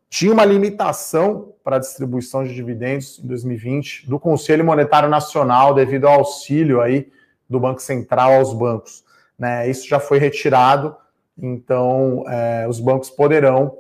tinha 0.09 0.33
uma 0.33 0.45
limitação 0.45 1.53
para 1.63 1.77
a 1.77 1.79
distribuição 1.79 2.45
de 2.45 2.55
dividendos 2.55 3.19
em 3.23 3.27
2020 3.27 4.09
do 4.09 4.19
Conselho 4.19 4.65
Monetário 4.65 5.09
Nacional 5.09 5.75
devido 5.75 6.07
ao 6.07 6.21
auxílio 6.21 6.81
aí 6.81 7.13
do 7.49 7.61
Banco 7.61 7.83
Central 7.83 8.33
aos 8.33 8.55
bancos. 8.55 9.04
Né? 9.38 9.68
Isso 9.68 9.88
já 9.88 9.99
foi 9.99 10.18
retirado, 10.18 10.97
então 11.37 12.25
é, 12.29 12.66
os 12.68 12.81
bancos 12.81 13.11
poderão 13.11 13.79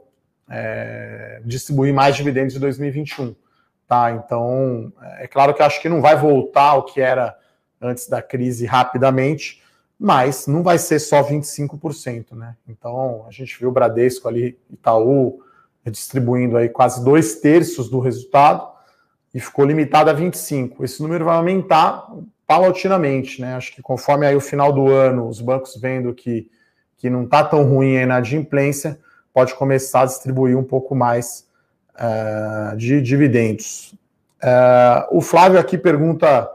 é, 0.48 1.40
distribuir 1.44 1.94
mais 1.94 2.16
dividendos 2.16 2.54
em 2.54 2.60
2021. 2.60 3.34
Tá? 3.86 4.12
Então, 4.12 4.92
é 5.18 5.26
claro 5.26 5.54
que 5.54 5.62
eu 5.62 5.66
acho 5.66 5.80
que 5.80 5.88
não 5.88 6.00
vai 6.00 6.16
voltar 6.16 6.70
ao 6.70 6.84
que 6.84 7.00
era 7.00 7.36
antes 7.80 8.08
da 8.08 8.22
crise 8.22 8.64
rapidamente, 8.64 9.62
mas 9.98 10.46
não 10.46 10.62
vai 10.62 10.78
ser 10.78 10.98
só 10.98 11.22
25%. 11.22 12.32
Né? 12.32 12.56
Então, 12.68 13.24
a 13.28 13.30
gente 13.30 13.58
viu 13.58 13.68
o 13.68 13.72
Bradesco 13.72 14.26
ali, 14.26 14.58
Itaú, 14.70 15.40
distribuindo 15.84 16.56
aí 16.56 16.68
quase 16.68 17.04
dois 17.04 17.36
terços 17.40 17.90
do 17.90 18.00
resultado 18.00 18.72
e 19.34 19.40
ficou 19.40 19.64
limitado 19.64 20.08
a 20.08 20.12
25. 20.12 20.84
Esse 20.84 21.02
número 21.02 21.24
vai 21.26 21.36
aumentar 21.36 22.06
paulatinamente, 22.46 23.40
né? 23.40 23.54
Acho 23.54 23.74
que 23.74 23.82
conforme 23.82 24.26
aí 24.26 24.36
o 24.36 24.40
final 24.40 24.72
do 24.72 24.88
ano, 24.88 25.28
os 25.28 25.40
bancos 25.40 25.76
vendo 25.76 26.14
que, 26.14 26.50
que 26.98 27.08
não 27.08 27.24
está 27.24 27.44
tão 27.44 27.64
ruim 27.64 27.96
a 27.96 28.02
inadimplência, 28.02 28.98
pode 29.32 29.54
começar 29.54 30.02
a 30.02 30.06
distribuir 30.06 30.56
um 30.56 30.64
pouco 30.64 30.94
mais 30.94 31.46
uh, 31.94 32.76
de 32.76 33.00
dividendos. 33.00 33.94
Uh, 34.42 35.16
o 35.16 35.20
Flávio 35.20 35.58
aqui 35.58 35.78
pergunta 35.78 36.50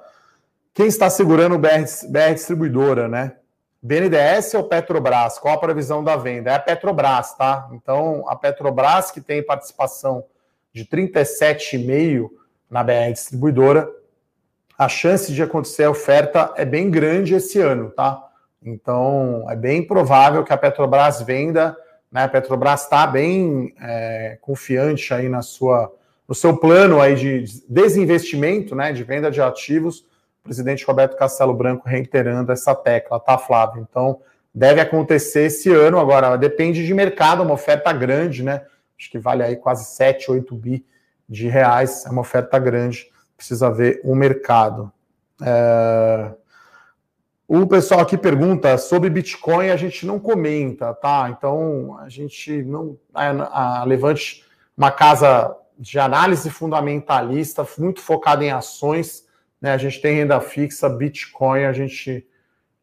quem 0.73 0.87
está 0.87 1.09
segurando 1.09 1.55
o 1.55 1.59
BR, 1.59 1.83
BR 2.07 2.33
Distribuidora, 2.33 3.07
né? 3.07 3.33
BNDES 3.81 4.53
ou 4.53 4.63
Petrobras? 4.65 5.39
Qual 5.39 5.53
a 5.53 5.59
previsão 5.59 6.03
da 6.03 6.15
venda? 6.15 6.51
É 6.51 6.55
a 6.55 6.59
Petrobras, 6.59 7.33
tá? 7.35 7.69
Então, 7.73 8.25
a 8.27 8.35
Petrobras, 8.35 9.09
que 9.09 9.21
tem 9.21 9.43
participação 9.43 10.23
de 10.73 10.85
37,5% 10.85 12.29
na 12.69 12.83
BR 12.83 13.11
Distribuidora, 13.13 13.89
a 14.79 14.87
chance 14.87 15.33
de 15.33 15.43
acontecer 15.43 15.83
a 15.83 15.91
oferta 15.91 16.53
é 16.55 16.63
bem 16.63 16.89
grande 16.89 17.35
esse 17.35 17.59
ano, 17.59 17.91
tá? 17.91 18.25
Então, 18.63 19.45
é 19.49 19.55
bem 19.55 19.85
provável 19.85 20.41
que 20.43 20.53
a 20.53 20.57
Petrobras 20.57 21.21
venda, 21.21 21.75
né? 22.09 22.23
A 22.23 22.29
Petrobras 22.29 22.83
está 22.83 23.05
bem 23.05 23.75
é, 23.81 24.37
confiante 24.41 25.13
aí 25.13 25.27
na 25.27 25.41
sua, 25.41 25.93
no 26.25 26.33
seu 26.33 26.55
plano 26.55 27.01
aí 27.01 27.15
de 27.15 27.43
desinvestimento, 27.67 28.73
né? 28.73 28.93
De 28.93 29.03
venda 29.03 29.29
de 29.29 29.41
ativos 29.41 30.07
presidente 30.41 30.85
Roberto 30.85 31.17
Castelo 31.17 31.53
Branco 31.53 31.87
reiterando 31.87 32.51
essa 32.51 32.73
tecla, 32.73 33.19
tá, 33.19 33.37
Flávio? 33.37 33.85
Então, 33.87 34.21
deve 34.55 34.81
acontecer 34.81 35.43
esse 35.43 35.71
ano. 35.71 35.99
Agora, 35.99 36.37
depende 36.37 36.85
de 36.85 36.93
mercado, 36.93 37.43
uma 37.43 37.53
oferta 37.53 37.91
grande, 37.91 38.43
né? 38.43 38.63
Acho 38.97 39.11
que 39.11 39.19
vale 39.19 39.43
aí 39.43 39.55
quase 39.55 39.85
7, 39.93 40.31
8 40.31 40.55
bi 40.55 40.85
de 41.27 41.47
reais, 41.47 42.05
é 42.05 42.09
uma 42.09 42.21
oferta 42.21 42.57
grande, 42.57 43.07
precisa 43.39 43.71
ver 43.71 43.99
o 44.03 44.15
mercado. 44.15 44.91
É... 45.41 46.31
O 47.47 47.65
pessoal 47.65 48.01
aqui 48.01 48.15
pergunta 48.15 48.77
sobre 48.77 49.09
Bitcoin, 49.09 49.69
a 49.69 49.75
gente 49.75 50.05
não 50.05 50.19
comenta, 50.19 50.93
tá? 50.93 51.33
Então, 51.35 51.97
a 51.99 52.07
gente 52.07 52.61
não. 52.61 52.95
A 53.13 53.83
Levante, 53.85 54.45
uma 54.77 54.91
casa 54.91 55.55
de 55.77 55.97
análise 55.97 56.49
fundamentalista, 56.49 57.65
muito 57.77 58.01
focada 58.01 58.43
em 58.43 58.51
ações 58.51 59.27
né? 59.61 59.73
A 59.73 59.77
gente 59.77 60.01
tem 60.01 60.15
renda 60.15 60.39
fixa, 60.39 60.89
Bitcoin, 60.89 61.63
a 61.63 61.73
gente 61.73 62.25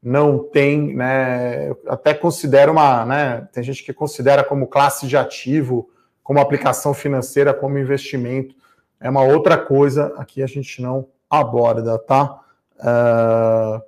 não 0.03 0.39
tem, 0.39 0.95
né? 0.95 1.71
Até 1.87 2.15
considera 2.15 2.71
uma, 2.71 3.05
né? 3.05 3.49
Tem 3.53 3.63
gente 3.63 3.83
que 3.83 3.93
considera 3.93 4.45
como 4.45 4.67
classe 4.67 5.07
de 5.07 5.17
ativo, 5.17 5.89
como 6.23 6.39
aplicação 6.39 6.93
financeira, 6.93 7.55
como 7.55 7.79
investimento. 7.79 8.55
É 9.01 9.11
uma 9.11 9.23
outra 9.23 9.59
coisa, 9.59 10.13
aqui 10.17 10.43
a 10.43 10.47
gente 10.47 10.81
não 10.81 11.09
aborda, 11.29 11.99
tá? 11.99 12.41
Uh... 12.79 13.83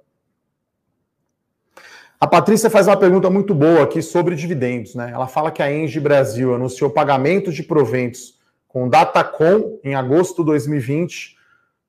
A 2.21 2.27
Patrícia 2.27 2.69
faz 2.69 2.89
uma 2.89 2.97
pergunta 2.97 3.31
muito 3.31 3.55
boa 3.55 3.85
aqui 3.85 4.03
sobre 4.03 4.35
dividendos, 4.35 4.95
né? 4.97 5.13
Ela 5.15 5.29
fala 5.29 5.53
que 5.53 5.63
a 5.63 5.73
Engie 5.73 6.01
Brasil 6.01 6.53
anunciou 6.53 6.91
pagamento 6.91 7.53
de 7.53 7.63
proventos 7.63 8.37
com 8.67 8.89
Datacom 8.89 9.79
em 9.85 9.95
agosto 9.95 10.43
de 10.43 10.47
2020 10.47 11.37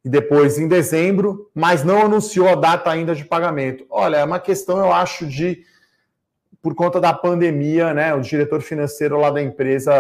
e 0.06 0.10
depois 0.10 0.60
em 0.60 0.68
dezembro, 0.68 1.50
mas 1.54 1.84
não 1.84 2.04
anunciou 2.04 2.48
a 2.48 2.56
data 2.56 2.92
ainda 2.92 3.16
de 3.16 3.26
pagamento. 3.26 3.86
Olha, 3.90 4.18
é 4.18 4.24
uma 4.24 4.40
questão, 4.40 4.78
eu 4.78 4.94
acho, 4.94 5.26
de 5.26 5.64
por 6.62 6.76
conta 6.76 7.02
da 7.02 7.14
pandemia, 7.14 7.94
né? 7.94 8.14
O 8.14 8.22
diretor 8.22 8.62
financeiro 8.62 9.20
lá 9.20 9.32
da 9.32 9.42
empresa 9.42 9.92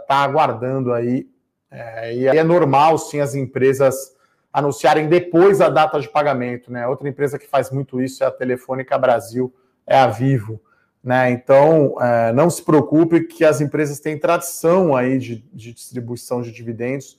está 0.00 0.22
uh, 0.22 0.24
aguardando 0.24 0.92
aí. 0.92 1.28
É, 1.70 2.14
e 2.14 2.28
aí 2.28 2.38
é 2.38 2.44
normal, 2.44 2.98
sim, 2.98 3.20
as 3.20 3.34
empresas 3.34 4.16
anunciarem 4.52 5.08
depois 5.08 5.60
a 5.60 5.68
data 5.68 6.00
de 6.00 6.08
pagamento, 6.08 6.72
né? 6.72 6.86
Outra 6.86 7.08
empresa 7.08 7.38
que 7.38 7.46
faz 7.46 7.70
muito 7.70 8.00
isso 8.00 8.24
é 8.24 8.26
a 8.26 8.30
Telefônica 8.30 8.96
Brasil, 8.96 9.52
é 9.86 9.98
a 9.98 10.06
Vivo. 10.06 10.60
Né? 11.02 11.30
Então, 11.30 11.94
é, 12.00 12.32
não 12.32 12.50
se 12.50 12.62
preocupe 12.62 13.24
que 13.24 13.44
as 13.44 13.60
empresas 13.60 14.00
têm 14.00 14.18
tradição 14.18 14.96
aí 14.96 15.18
de, 15.18 15.44
de 15.52 15.72
distribuição 15.72 16.42
de 16.42 16.50
dividendos. 16.50 17.18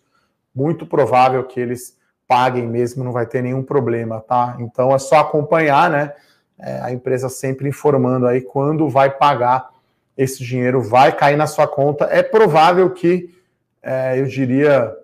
Muito 0.54 0.86
provável 0.86 1.44
que 1.46 1.60
eles 1.60 1.98
paguem 2.28 2.68
mesmo, 2.68 3.04
não 3.04 3.12
vai 3.12 3.26
ter 3.26 3.42
nenhum 3.42 3.64
problema, 3.64 4.22
tá? 4.22 4.56
Então 4.60 4.94
é 4.94 5.00
só 5.00 5.18
acompanhar, 5.18 5.90
né? 5.90 6.14
É, 6.60 6.80
a 6.82 6.92
empresa 6.92 7.28
sempre 7.28 7.68
informando 7.68 8.28
aí 8.28 8.42
quando 8.42 8.88
vai 8.88 9.10
pagar 9.10 9.70
esse 10.16 10.44
dinheiro, 10.44 10.82
vai 10.82 11.12
cair 11.16 11.38
na 11.38 11.48
sua 11.48 11.68
conta. 11.68 12.06
É 12.12 12.22
provável 12.22 12.92
que, 12.92 13.34
é, 13.82 14.20
eu 14.20 14.26
diria, 14.26 14.96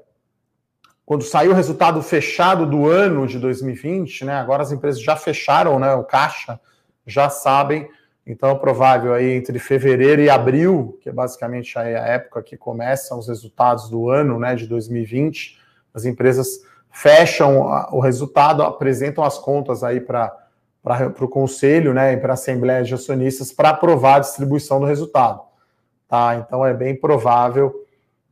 quando 1.05 1.23
sair 1.23 1.49
o 1.49 1.53
resultado 1.53 2.01
fechado 2.01 2.65
do 2.65 2.89
ano 2.89 3.27
de 3.27 3.39
2020, 3.39 4.25
né? 4.25 4.33
Agora 4.35 4.63
as 4.63 4.71
empresas 4.71 5.01
já 5.01 5.15
fecharam, 5.15 5.79
né? 5.79 5.93
O 5.93 6.03
caixa 6.03 6.59
já 7.05 7.29
sabem. 7.29 7.87
Então 8.25 8.49
é 8.49 8.55
provável 8.55 9.13
aí 9.13 9.31
entre 9.33 9.59
fevereiro 9.59 10.21
e 10.21 10.29
abril, 10.29 10.97
que 11.01 11.09
é 11.09 11.11
basicamente 11.11 11.77
a 11.77 11.83
época 11.83 12.41
que 12.41 12.57
começam 12.57 13.19
os 13.19 13.27
resultados 13.27 13.89
do 13.89 14.09
ano, 14.09 14.39
né? 14.39 14.55
De 14.55 14.67
2020, 14.67 15.59
as 15.93 16.05
empresas 16.05 16.61
fecham 16.89 17.67
o 17.91 17.99
resultado, 17.99 18.63
apresentam 18.63 19.23
as 19.23 19.37
contas 19.37 19.83
aí 19.83 19.99
para 19.99 20.45
para 20.85 21.25
o 21.25 21.27
conselho, 21.27 21.95
né, 21.95 22.15
para 22.15 22.33
a 22.33 22.35
Assembleia 22.35 22.83
de 22.83 22.93
Acionistas 22.93 23.51
para 23.51 23.69
aprovar 23.69 24.17
a 24.17 24.19
distribuição 24.19 24.79
do 24.79 24.85
resultado. 24.85 25.41
Tá? 26.07 26.35
Então 26.35 26.63
é 26.63 26.75
bem 26.75 26.95
provável. 26.95 27.84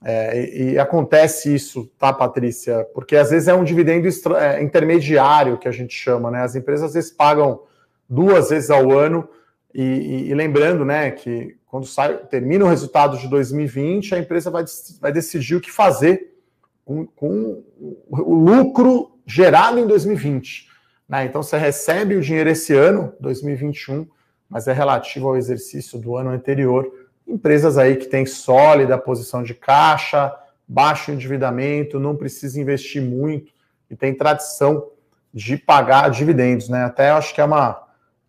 É, 0.03 0.73
e, 0.73 0.79
acontece 0.79 1.53
isso, 1.53 1.89
tá, 1.97 2.11
Patrícia? 2.11 2.85
Porque 2.93 3.15
às 3.15 3.29
vezes 3.29 3.47
é 3.47 3.53
um 3.53 3.63
dividendo 3.63 4.07
é, 4.35 4.61
intermediário 4.61 5.57
que 5.57 5.67
a 5.67 5.71
gente 5.71 5.95
chama, 5.95 6.29
né? 6.29 6.41
As 6.41 6.55
empresas 6.55 6.87
às 6.87 6.93
vezes 6.93 7.11
pagam 7.11 7.61
duas 8.09 8.49
vezes 8.49 8.69
ao 8.69 8.91
ano, 8.91 9.27
e, 9.73 9.81
e, 9.81 10.29
e 10.29 10.33
lembrando, 10.33 10.85
né, 10.85 11.09
que 11.09 11.57
quando 11.65 11.87
sai, 11.87 12.17
termina 12.27 12.63
o 12.63 12.67
resultado 12.67 13.17
de 13.17 13.27
2020, 13.27 14.13
a 14.13 14.19
empresa 14.19 14.51
vai, 14.51 14.63
vai 15.01 15.11
decidir 15.11 15.55
o 15.55 15.61
que 15.61 15.71
fazer 15.71 16.35
com, 16.85 17.07
com 17.07 17.63
o 18.07 18.35
lucro 18.35 19.17
gerado 19.25 19.79
em 19.79 19.87
2020. 19.87 20.69
Né? 21.09 21.25
Então 21.25 21.41
você 21.41 21.57
recebe 21.57 22.15
o 22.15 22.21
dinheiro 22.21 22.49
esse 22.49 22.73
ano, 22.75 23.13
2021, 23.19 24.07
mas 24.47 24.67
é 24.67 24.73
relativo 24.73 25.29
ao 25.29 25.37
exercício 25.37 25.97
do 25.97 26.15
ano 26.15 26.29
anterior 26.29 26.85
empresas 27.27 27.77
aí 27.77 27.95
que 27.95 28.05
têm 28.05 28.25
sólida 28.25 28.97
posição 28.97 29.43
de 29.43 29.53
caixa, 29.53 30.33
baixo 30.67 31.11
endividamento, 31.11 31.99
não 31.99 32.15
precisa 32.15 32.59
investir 32.59 33.01
muito 33.01 33.51
e 33.89 33.95
tem 33.95 34.13
tradição 34.13 34.89
de 35.33 35.57
pagar 35.57 36.09
dividendos, 36.09 36.69
né? 36.69 36.85
Até 36.85 37.09
acho 37.09 37.33
que 37.33 37.41
é 37.41 37.43
uma, 37.43 37.81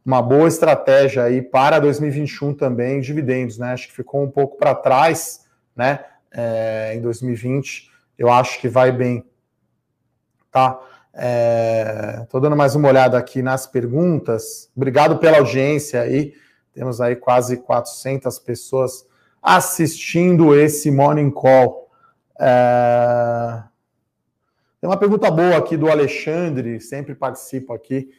uma 0.04 0.22
boa 0.22 0.48
estratégia 0.48 1.24
aí 1.24 1.42
para 1.42 1.78
2021 1.78 2.54
também, 2.54 3.00
dividendos, 3.00 3.58
né? 3.58 3.72
Acho 3.72 3.88
que 3.88 3.94
ficou 3.94 4.22
um 4.22 4.30
pouco 4.30 4.56
para 4.56 4.74
trás, 4.74 5.46
né? 5.76 6.04
É, 6.32 6.94
em 6.94 7.00
2020, 7.00 7.90
eu 8.18 8.30
acho 8.30 8.60
que 8.60 8.68
vai 8.68 8.90
bem, 8.90 9.24
tá? 10.50 10.80
Estou 12.22 12.40
é, 12.40 12.42
dando 12.42 12.56
mais 12.56 12.74
uma 12.74 12.88
olhada 12.88 13.16
aqui 13.16 13.40
nas 13.40 13.66
perguntas. 13.66 14.68
Obrigado 14.74 15.18
pela 15.18 15.38
audiência 15.38 16.00
aí. 16.00 16.34
Temos 16.74 17.00
aí 17.00 17.14
quase 17.14 17.58
400 17.58 18.38
pessoas 18.40 19.06
assistindo 19.40 20.58
esse 20.58 20.90
Morning 20.90 21.30
Call. 21.30 21.88
É... 22.40 23.62
Tem 24.80 24.90
uma 24.90 24.96
pergunta 24.96 25.30
boa 25.30 25.56
aqui 25.56 25.76
do 25.76 25.88
Alexandre, 25.88 26.80
sempre 26.80 27.14
participa 27.14 27.74
aqui, 27.74 28.10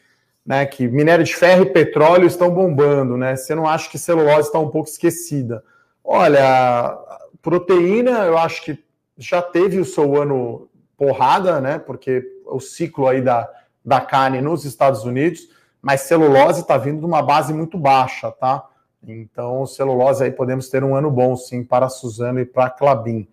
né? 0.45 0.65
Que 0.65 0.87
minério 0.87 1.23
de 1.23 1.35
ferro 1.35 1.63
e 1.63 1.73
petróleo 1.73 2.25
estão 2.25 2.49
bombando, 2.49 3.17
né? 3.17 3.35
Você 3.35 3.53
não 3.53 3.67
acha 3.67 3.89
que 3.89 3.99
celulose 3.99 4.47
está 4.47 4.57
um 4.57 4.69
pouco 4.69 4.89
esquecida? 4.89 5.63
Olha, 6.03 6.97
proteína, 7.41 8.25
eu 8.25 8.37
acho 8.37 8.63
que 8.63 8.83
já 9.17 9.41
teve 9.41 9.79
o 9.79 9.85
seu 9.85 10.19
ano 10.19 10.69
porrada, 10.97 11.59
né? 11.59 11.77
Porque 11.77 12.23
o 12.45 12.59
ciclo 12.59 13.07
aí 13.07 13.21
da, 13.21 13.49
da 13.83 13.99
carne 13.99 14.41
nos 14.41 14.65
Estados 14.65 15.03
Unidos 15.03 15.49
mas 15.85 16.01
celulose 16.01 16.61
está 16.61 16.77
vindo 16.77 17.01
de 17.01 17.05
uma 17.05 17.21
base 17.21 17.53
muito 17.53 17.77
baixa, 17.77 18.31
tá? 18.31 18.67
Então, 19.07 19.67
celulose 19.67 20.23
aí 20.23 20.31
podemos 20.31 20.67
ter 20.67 20.83
um 20.83 20.95
ano 20.95 21.11
bom, 21.11 21.37
sim, 21.37 21.63
para 21.63 21.85
a 21.85 21.89
Suzano 21.89 22.39
e 22.39 22.45
para 22.45 22.65
a 22.65 22.69
Clabin. 22.71 23.27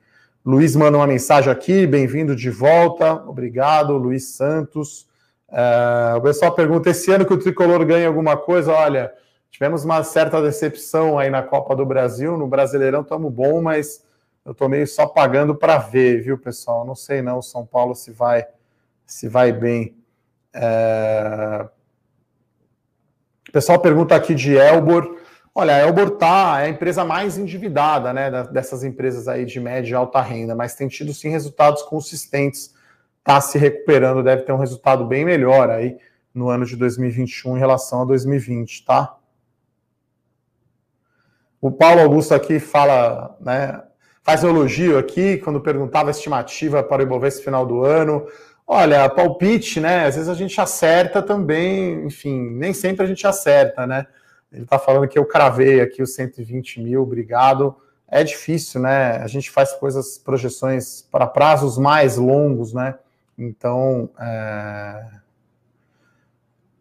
Luiz 0.44 0.76
manda 0.76 0.98
uma 0.98 1.06
mensagem 1.06 1.50
aqui, 1.50 1.86
bem-vindo 1.86 2.36
de 2.36 2.50
volta, 2.50 3.14
obrigado, 3.26 3.96
Luiz 3.96 4.34
Santos. 4.34 5.08
É, 5.50 6.14
o 6.14 6.20
pessoal 6.20 6.52
pergunta: 6.52 6.90
esse 6.90 7.10
ano 7.10 7.24
que 7.24 7.32
o 7.32 7.38
tricolor 7.38 7.86
ganha 7.86 8.06
alguma 8.06 8.36
coisa? 8.36 8.70
Olha, 8.70 9.10
tivemos 9.50 9.82
uma 9.82 10.04
certa 10.04 10.42
decepção 10.42 11.18
aí 11.18 11.30
na 11.30 11.42
Copa 11.42 11.74
do 11.74 11.86
Brasil, 11.86 12.36
no 12.36 12.46
Brasileirão 12.46 13.00
estamos 13.00 13.32
bom, 13.32 13.62
mas 13.62 14.04
eu 14.44 14.52
estou 14.52 14.68
meio 14.68 14.86
só 14.86 15.06
pagando 15.06 15.54
para 15.54 15.78
ver, 15.78 16.20
viu, 16.20 16.36
pessoal? 16.36 16.84
Não 16.84 16.94
sei 16.94 17.22
não, 17.22 17.40
São 17.40 17.64
Paulo 17.64 17.94
se 17.94 18.10
vai 18.10 18.46
se 19.06 19.26
vai 19.26 19.52
bem. 19.52 19.96
É, 20.52 21.66
pessoal 23.52 23.78
pergunta 23.78 24.16
aqui 24.16 24.34
de 24.34 24.56
Elbor. 24.56 25.18
Olha, 25.54 25.76
a 25.76 25.78
Elbor 25.80 26.12
tá, 26.12 26.60
é 26.62 26.64
a 26.64 26.68
empresa 26.70 27.04
mais 27.04 27.36
endividada, 27.36 28.10
né, 28.12 28.44
dessas 28.44 28.82
empresas 28.82 29.28
aí 29.28 29.44
de 29.44 29.60
média 29.60 29.92
e 29.92 29.94
alta 29.94 30.22
renda, 30.22 30.54
mas 30.54 30.74
tem 30.74 30.88
tido 30.88 31.12
sim 31.12 31.28
resultados 31.28 31.82
consistentes, 31.82 32.74
está 33.18 33.38
se 33.40 33.58
recuperando, 33.58 34.22
deve 34.22 34.42
ter 34.42 34.52
um 34.52 34.58
resultado 34.58 35.04
bem 35.04 35.26
melhor 35.26 35.68
aí 35.68 35.98
no 36.34 36.48
ano 36.48 36.64
de 36.64 36.74
2021 36.74 37.56
em 37.56 37.60
relação 37.60 38.00
a 38.00 38.04
2020, 38.06 38.86
tá? 38.86 39.14
O 41.60 41.70
Paulo 41.70 42.00
Augusto 42.00 42.34
aqui 42.34 42.58
fala, 42.58 43.36
né, 43.38 43.82
faz 44.22 44.42
um 44.42 44.48
elogio 44.48 44.96
aqui 44.96 45.36
quando 45.36 45.60
perguntava 45.60 46.08
a 46.08 46.12
estimativa 46.12 46.82
para 46.82 47.02
o 47.02 47.04
Ibovespa 47.04 47.44
final 47.44 47.66
do 47.66 47.84
ano. 47.84 48.26
Olha, 48.66 49.08
palpite, 49.08 49.80
né? 49.80 50.06
Às 50.06 50.14
vezes 50.14 50.28
a 50.28 50.34
gente 50.34 50.60
acerta 50.60 51.20
também, 51.20 52.06
enfim, 52.06 52.50
nem 52.50 52.72
sempre 52.72 53.04
a 53.04 53.08
gente 53.08 53.26
acerta, 53.26 53.86
né? 53.86 54.06
Ele 54.52 54.64
está 54.64 54.78
falando 54.78 55.08
que 55.08 55.18
eu 55.18 55.24
cravei 55.24 55.80
aqui 55.80 56.02
os 56.02 56.14
120 56.14 56.80
mil, 56.80 57.02
obrigado. 57.02 57.74
É 58.06 58.22
difícil, 58.22 58.80
né? 58.80 59.16
A 59.16 59.26
gente 59.26 59.50
faz 59.50 59.72
coisas, 59.72 60.18
projeções 60.18 61.02
para 61.10 61.26
prazos 61.26 61.78
mais 61.78 62.16
longos, 62.16 62.74
né? 62.74 62.94
Então, 63.38 64.10
é, 64.20 65.04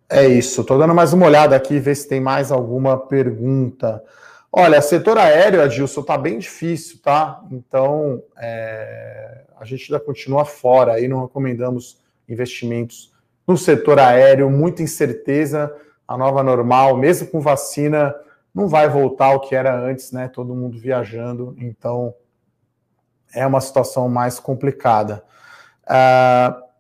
é 0.10 0.28
isso. 0.28 0.62
Estou 0.62 0.78
dando 0.78 0.94
mais 0.94 1.13
uma 1.13 1.26
olhada 1.26 1.56
aqui, 1.56 1.80
ver 1.80 1.96
se 1.96 2.08
tem 2.08 2.20
mais 2.20 2.52
alguma 2.52 2.98
pergunta. 2.98 4.04
Olha, 4.53 4.81
setor 4.81 5.17
aéreo, 5.17 5.61
Adilson, 5.61 6.01
está 6.01 6.17
bem 6.17 6.37
difícil, 6.37 6.99
tá? 7.01 7.41
Então, 7.49 8.21
é, 8.37 9.45
a 9.57 9.63
gente 9.63 9.91
ainda 9.91 10.03
continua 10.03 10.43
fora 10.43 10.93
aí, 10.93 11.07
não 11.07 11.21
recomendamos 11.21 12.01
investimentos 12.27 13.13
no 13.47 13.57
setor 13.57 13.97
aéreo, 13.97 14.49
muita 14.49 14.83
incerteza, 14.83 15.73
a 16.05 16.17
nova 16.17 16.43
normal, 16.43 16.97
mesmo 16.97 17.27
com 17.27 17.39
vacina, 17.39 18.13
não 18.53 18.67
vai 18.67 18.89
voltar 18.89 19.27
ao 19.27 19.39
que 19.39 19.55
era 19.55 19.73
antes, 19.73 20.11
né? 20.11 20.27
Todo 20.27 20.53
mundo 20.53 20.77
viajando, 20.77 21.55
então 21.57 22.13
é 23.33 23.47
uma 23.47 23.61
situação 23.61 24.09
mais 24.09 24.37
complicada. 24.37 25.23
Uh, 25.83 26.70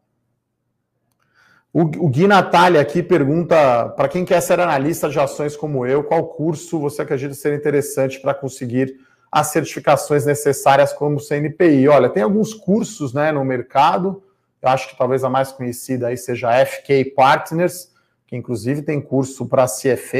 o, 1.73 2.09
Gui 2.09 2.27
Natália 2.27 2.81
aqui 2.81 3.01
pergunta: 3.01 3.89
para 3.89 4.09
quem 4.09 4.25
quer 4.25 4.41
ser 4.41 4.59
analista 4.59 5.09
de 5.09 5.19
ações 5.19 5.55
como 5.55 5.85
eu, 5.85 6.03
qual 6.03 6.27
curso 6.27 6.79
você 6.79 7.01
acredita 7.01 7.33
ser 7.33 7.55
interessante 7.57 8.19
para 8.19 8.33
conseguir 8.33 8.95
as 9.31 9.47
certificações 9.47 10.25
necessárias 10.25 10.91
como 10.91 11.19
CNPI? 11.19 11.87
Olha, 11.87 12.09
tem 12.09 12.23
alguns 12.23 12.53
cursos 12.53 13.13
né, 13.13 13.31
no 13.31 13.45
mercado, 13.45 14.21
eu 14.61 14.69
acho 14.69 14.89
que 14.89 14.97
talvez 14.97 15.23
a 15.23 15.29
mais 15.29 15.53
conhecida 15.53 16.07
aí 16.07 16.17
seja 16.17 16.49
a 16.49 16.65
FK 16.65 17.05
Partners, 17.15 17.89
que 18.27 18.35
inclusive 18.35 18.81
tem 18.81 18.99
curso 18.99 19.45
para 19.45 19.65
CFA 19.65 20.17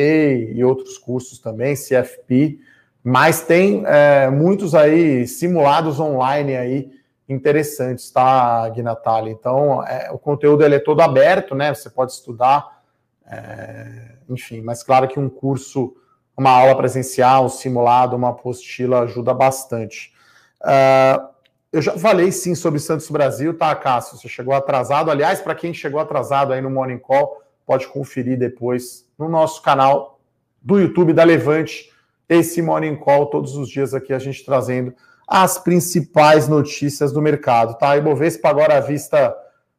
e 0.53 0.63
outros 0.63 0.97
cursos 0.97 1.37
também, 1.37 1.75
CFP, 1.75 2.59
mas 3.03 3.41
tem 3.41 3.83
é, 3.85 4.29
muitos 4.29 4.73
aí 4.73 5.27
simulados 5.27 5.99
online 5.99 6.55
aí 6.55 7.00
interessantes, 7.32 8.12
tá, 8.12 8.67
Gui 8.70 8.82
Natália? 8.82 9.32
Então, 9.32 9.84
é, 9.84 10.12
o 10.12 10.17
conteúdo 10.17 10.63
ele 10.63 10.76
é 10.76 10.80
todo 10.80 11.02
aberto, 11.02 11.56
né? 11.56 11.74
Você 11.74 11.89
pode 11.89 12.12
estudar, 12.12 12.84
é, 13.26 14.15
enfim, 14.30 14.62
mas 14.62 14.84
claro 14.84 15.08
que 15.08 15.20
um 15.20 15.30
curso, 15.30 15.96
uma 16.36 16.52
aula 16.52 16.76
presencial, 16.76 17.46
um 17.46 17.50
simulado, 17.50 18.15
uma 18.15 18.30
apostila 18.30 19.02
ajuda 19.02 19.34
bastante. 19.34 20.13
Uh, 20.62 21.32
eu 21.72 21.82
já 21.82 21.98
falei 21.98 22.32
sim 22.32 22.54
sobre 22.54 22.80
Santos 22.80 23.10
Brasil, 23.10 23.58
tá, 23.58 23.74
Cássio? 23.74 24.17
Você 24.17 24.28
chegou 24.28 24.54
atrasado. 24.54 25.10
Aliás, 25.10 25.39
para 25.39 25.56
quem 25.56 25.74
chegou 25.74 26.00
atrasado 26.00 26.52
aí 26.52 26.62
no 26.62 26.70
Morning 26.70 27.00
Call, 27.00 27.41
pode 27.65 27.88
conferir 27.88 28.38
depois 28.38 29.08
no 29.17 29.30
nosso 29.30 29.62
canal 29.62 30.20
do 30.62 30.80
YouTube 30.80 31.13
da 31.13 31.24
Levante, 31.24 31.91
esse 32.28 32.62
Morning 32.62 32.96
Call, 32.96 33.28
todos 33.28 33.56
os 33.56 33.70
dias 33.70 33.94
aqui 33.94 34.13
a 34.13 34.20
gente 34.20 34.44
trazendo 34.46 34.94
as 35.34 35.58
principais 35.58 36.50
notícias 36.50 37.13
do 37.13 37.22
mercado, 37.22 37.78
tá? 37.78 37.96
Ibovespa 37.96 38.50
agora 38.50 38.76
à 38.76 38.82
vista 38.82 39.34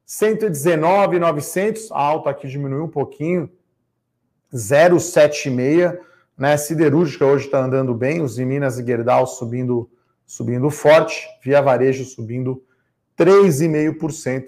119,900, 0.06 1.92
a 1.92 2.00
alta 2.00 2.30
aqui 2.30 2.48
diminuiu 2.48 2.84
um 2.84 2.88
pouquinho, 2.88 3.52
0,76, 4.50 5.98
né? 6.38 6.56
Siderúrgica 6.56 7.26
hoje 7.26 7.44
está 7.44 7.62
andando 7.62 7.94
bem, 7.94 8.22
os 8.22 8.36
de 8.36 8.46
Minas 8.46 8.78
e 8.78 8.86
Gerdau 8.86 9.26
subindo, 9.26 9.90
subindo 10.24 10.70
forte, 10.70 11.28
Via 11.44 11.60
Varejo 11.60 12.06
subindo 12.06 12.64
3,5%. 13.18 14.46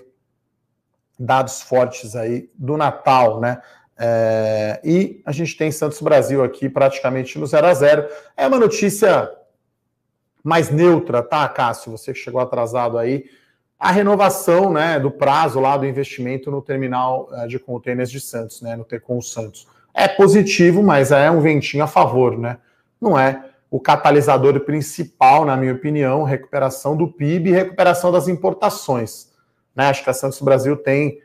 Dados 1.19 1.61
fortes 1.61 2.17
aí 2.17 2.49
do 2.55 2.79
Natal, 2.79 3.43
né? 3.43 3.61
É, 3.99 4.81
e 4.83 5.23
a 5.27 5.33
gente 5.33 5.55
tem 5.55 5.71
Santos 5.71 6.01
Brasil 6.01 6.43
aqui 6.43 6.67
praticamente 6.67 7.39
no 7.39 7.47
0 7.47 7.67
a 7.67 7.75
0. 7.75 8.09
É 8.39 8.47
uma 8.47 8.59
notícia 8.59 9.31
mais 10.45 10.69
neutra, 10.69 11.23
tá, 11.23 11.49
Cássio? 11.49 11.91
Você 11.91 12.13
que 12.13 12.19
chegou 12.19 12.39
atrasado 12.39 12.99
aí. 12.99 13.25
A 13.79 13.91
renovação 13.91 14.71
né, 14.71 15.01
do 15.01 15.11
prazo 15.11 15.59
lá 15.59 15.77
do 15.79 15.87
investimento 15.87 16.51
no 16.51 16.61
terminal 16.61 17.29
eh, 17.33 17.47
de 17.47 17.59
contêineres 17.59 18.11
de 18.11 18.21
Santos, 18.21 18.61
né, 18.61 18.77
no 18.77 18.85
Tecom 18.85 19.21
Santos. 19.23 19.67
É 19.95 20.07
positivo, 20.07 20.83
mas 20.83 21.11
é 21.11 21.31
um 21.31 21.41
ventinho 21.41 21.83
a 21.83 21.87
favor, 21.87 22.39
né? 22.39 22.59
Não 23.01 23.19
é 23.19 23.51
o 23.71 23.81
catalisador 23.81 24.61
principal, 24.61 25.45
na 25.45 25.57
minha 25.57 25.73
opinião, 25.73 26.23
recuperação 26.23 26.97
do 26.97 27.09
PIB 27.09 27.51
e 27.51 27.53
recuperação 27.53 28.13
das 28.13 28.29
importações. 28.29 29.33
Né? 29.75 29.87
Acho 29.87 30.05
que 30.05 30.11
a 30.11 30.15
Santos 30.15 30.41
Brasil 30.41 30.77
tem 30.77 31.21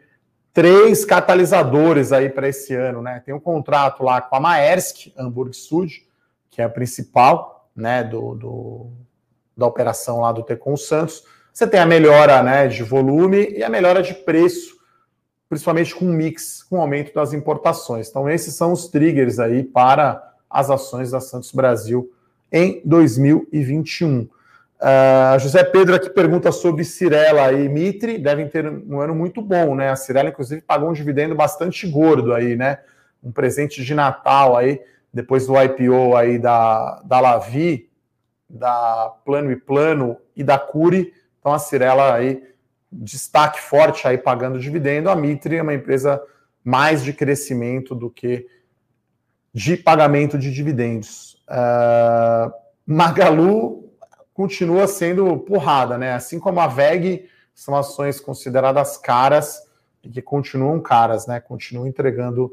três 0.53 1.05
catalisadores 1.05 2.11
aí 2.11 2.29
para 2.29 2.47
esse 2.47 2.73
ano, 2.73 3.01
né? 3.01 3.21
Tem 3.23 3.33
um 3.33 3.39
contrato 3.39 4.03
lá 4.03 4.21
com 4.21 4.35
a 4.35 4.39
Maersk, 4.39 5.13
Hamburg 5.17 5.55
Sud, 5.55 6.07
que 6.49 6.61
é 6.61 6.65
a 6.65 6.69
principal, 6.69 7.69
né, 7.75 8.03
do, 8.03 8.35
do 8.35 8.91
da 9.59 9.67
operação 9.67 10.21
lá 10.21 10.31
do 10.31 10.43
Tecon 10.43 10.75
Santos. 10.75 11.23
Você 11.53 11.67
tem 11.67 11.79
a 11.79 11.85
melhora, 11.85 12.41
né, 12.41 12.67
de 12.67 12.81
volume 12.83 13.49
e 13.51 13.63
a 13.63 13.69
melhora 13.69 14.01
de 14.01 14.13
preço, 14.13 14.77
principalmente 15.49 15.93
com 15.93 16.05
o 16.05 16.13
mix, 16.13 16.63
com 16.63 16.77
o 16.77 16.81
aumento 16.81 17.13
das 17.13 17.33
importações. 17.33 18.09
Então 18.09 18.29
esses 18.29 18.55
são 18.55 18.71
os 18.71 18.87
triggers 18.87 19.39
aí 19.39 19.63
para 19.63 20.33
as 20.49 20.69
ações 20.69 21.11
da 21.11 21.19
Santos 21.19 21.51
Brasil 21.51 22.11
em 22.51 22.81
2021. 22.85 24.21
Uh, 24.21 25.37
José 25.39 25.61
Pedro 25.61 25.95
aqui 25.95 26.09
pergunta 26.09 26.53
sobre 26.53 26.85
Cirela 26.85 27.51
e 27.51 27.67
Mitre, 27.67 28.17
devem 28.17 28.47
ter 28.47 28.65
um 28.65 29.01
ano 29.01 29.13
muito 29.13 29.41
bom, 29.41 29.75
né? 29.75 29.89
A 29.89 29.95
Cirela, 29.97 30.29
inclusive, 30.29 30.61
pagou 30.61 30.89
um 30.89 30.93
dividendo 30.93 31.35
bastante 31.35 31.85
gordo 31.85 32.33
aí, 32.33 32.55
né? 32.55 32.79
Um 33.21 33.31
presente 33.31 33.83
de 33.83 33.93
Natal 33.93 34.55
aí, 34.55 34.79
depois 35.13 35.45
do 35.45 35.61
IPO 35.61 36.15
aí 36.15 36.39
da, 36.39 37.01
da 37.03 37.19
Lavi, 37.19 37.88
da 38.49 39.13
Plano 39.23 39.51
e 39.51 39.55
Plano 39.55 40.17
e 40.35 40.43
da 40.43 40.57
Curi. 40.57 41.13
Então 41.39 41.53
a 41.53 41.59
Cirela 41.59 42.15
aí, 42.15 42.43
destaque 42.91 43.61
forte 43.61 44.07
aí 44.07 44.17
pagando 44.17 44.59
dividendo. 44.59 45.09
A 45.09 45.15
Mitre 45.15 45.57
é 45.57 45.61
uma 45.61 45.73
empresa 45.73 46.21
mais 46.63 47.03
de 47.03 47.13
crescimento 47.13 47.93
do 47.93 48.09
que 48.09 48.47
de 49.53 49.77
pagamento 49.77 50.37
de 50.37 50.51
dividendos. 50.51 51.41
Uh, 51.47 52.51
Magalu 52.85 53.91
continua 54.33 54.87
sendo 54.87 55.37
porrada, 55.37 55.97
né? 55.97 56.13
Assim 56.13 56.39
como 56.39 56.59
a 56.59 56.67
VEG, 56.67 57.27
são 57.53 57.75
ações 57.75 58.19
consideradas 58.19 58.97
caras 58.97 59.61
e 60.03 60.09
que 60.09 60.21
continuam 60.21 60.79
caras, 60.79 61.27
né? 61.27 61.39
Continuam 61.39 61.87
entregando 61.87 62.51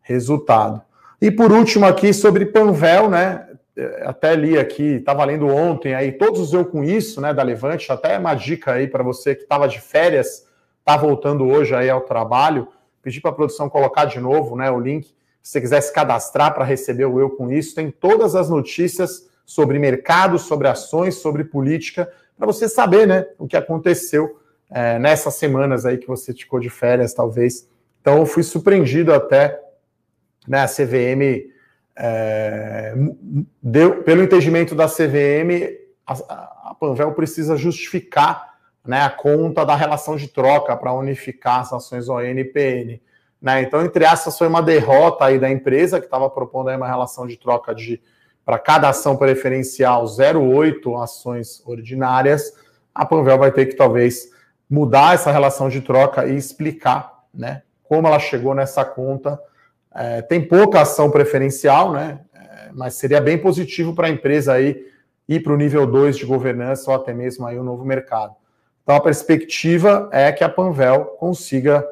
resultado. 0.00 0.80
E 1.20 1.30
por 1.30 1.52
último 1.52 1.84
aqui 1.84 2.12
sobre 2.12 2.46
Panvel, 2.46 3.10
né? 3.10 3.48
Até 4.04 4.34
li 4.34 4.58
aqui, 4.58 4.96
estava 4.96 5.24
lendo 5.24 5.46
ontem 5.48 5.94
aí, 5.94 6.12
todos 6.12 6.40
os 6.40 6.52
eu 6.52 6.64
com 6.64 6.82
isso, 6.82 7.20
né, 7.20 7.34
da 7.34 7.42
Levante, 7.42 7.92
até 7.92 8.18
uma 8.18 8.34
dica 8.34 8.72
aí 8.72 8.88
para 8.88 9.02
você 9.02 9.34
que 9.34 9.42
estava 9.42 9.68
de 9.68 9.80
férias, 9.80 10.46
está 10.78 10.96
voltando 10.96 11.46
hoje 11.46 11.74
aí 11.74 11.90
ao 11.90 12.00
trabalho, 12.00 12.68
pedi 13.02 13.20
para 13.20 13.30
a 13.30 13.34
produção 13.34 13.68
colocar 13.68 14.06
de 14.06 14.18
novo, 14.18 14.56
né, 14.56 14.70
o 14.70 14.80
link, 14.80 15.14
se 15.42 15.52
você 15.52 15.60
quiser 15.60 15.80
se 15.82 15.92
cadastrar 15.92 16.54
para 16.54 16.64
receber 16.64 17.04
o 17.04 17.20
eu 17.20 17.30
com 17.30 17.52
isso, 17.52 17.74
tem 17.74 17.90
todas 17.90 18.34
as 18.34 18.48
notícias 18.48 19.28
sobre 19.44 19.78
mercado, 19.78 20.38
sobre 20.38 20.66
ações, 20.66 21.16
sobre 21.16 21.44
política, 21.44 22.10
para 22.36 22.46
você 22.46 22.68
saber 22.68 23.06
né, 23.06 23.26
o 23.38 23.46
que 23.46 23.56
aconteceu 23.56 24.40
é, 24.70 24.98
nessas 24.98 25.34
semanas 25.34 25.86
aí 25.86 25.98
que 25.98 26.06
você 26.08 26.32
ficou 26.32 26.58
de 26.58 26.68
férias, 26.68 27.14
talvez. 27.14 27.68
Então, 28.00 28.18
eu 28.18 28.26
fui 28.26 28.42
surpreendido 28.42 29.12
até, 29.12 29.60
né, 30.48 30.60
a 30.60 30.66
CVM, 30.66 31.50
é, 31.98 32.94
deu, 33.62 34.02
pelo 34.02 34.22
entendimento 34.22 34.74
da 34.74 34.86
CVM, 34.86 35.76
a, 36.06 36.70
a 36.70 36.76
Panvel 36.78 37.12
precisa 37.12 37.56
justificar 37.56 38.54
né, 38.84 39.02
a 39.02 39.10
conta 39.10 39.64
da 39.64 39.74
relação 39.74 40.16
de 40.16 40.28
troca 40.28 40.76
para 40.76 40.92
unificar 40.92 41.60
as 41.60 41.72
ações 41.72 42.08
ON 42.08 42.20
e 42.20 42.44
PN. 42.44 43.00
Né? 43.40 43.62
Então, 43.62 43.84
entre 43.84 44.04
essas, 44.04 44.36
foi 44.38 44.46
uma 44.46 44.62
derrota 44.62 45.24
aí 45.24 45.38
da 45.38 45.50
empresa, 45.50 45.98
que 45.98 46.06
estava 46.06 46.30
propondo 46.30 46.70
uma 46.70 46.86
relação 46.86 47.26
de 47.26 47.36
troca 47.36 47.74
de 47.74 48.00
para 48.44 48.60
cada 48.60 48.88
ação 48.88 49.16
preferencial 49.16 50.04
0,8 50.04 51.02
ações 51.02 51.60
ordinárias, 51.66 52.52
a 52.94 53.04
Panvel 53.04 53.36
vai 53.36 53.50
ter 53.50 53.66
que 53.66 53.74
talvez 53.74 54.30
mudar 54.70 55.14
essa 55.14 55.32
relação 55.32 55.68
de 55.68 55.80
troca 55.80 56.24
e 56.26 56.36
explicar 56.36 57.24
né, 57.34 57.62
como 57.82 58.06
ela 58.06 58.20
chegou 58.20 58.54
nessa 58.54 58.84
conta. 58.84 59.36
É, 59.96 60.22
tem 60.22 60.46
pouca 60.46 60.82
ação 60.82 61.10
preferencial, 61.10 61.92
né? 61.92 62.20
É, 62.34 62.70
mas 62.72 62.94
seria 62.94 63.20
bem 63.20 63.38
positivo 63.38 63.94
para 63.94 64.08
a 64.08 64.10
empresa 64.10 64.52
aí 64.52 64.84
ir 65.28 65.40
para 65.40 65.52
o 65.52 65.56
nível 65.56 65.86
2 65.86 66.16
de 66.16 66.26
governança 66.26 66.90
ou 66.90 66.96
até 66.96 67.12
mesmo 67.14 67.46
aí 67.46 67.58
o 67.58 67.64
novo 67.64 67.84
mercado. 67.84 68.34
Então 68.82 68.94
a 68.94 69.00
perspectiva 69.00 70.08
é 70.12 70.30
que 70.30 70.44
a 70.44 70.48
Panvel 70.48 71.16
consiga 71.18 71.84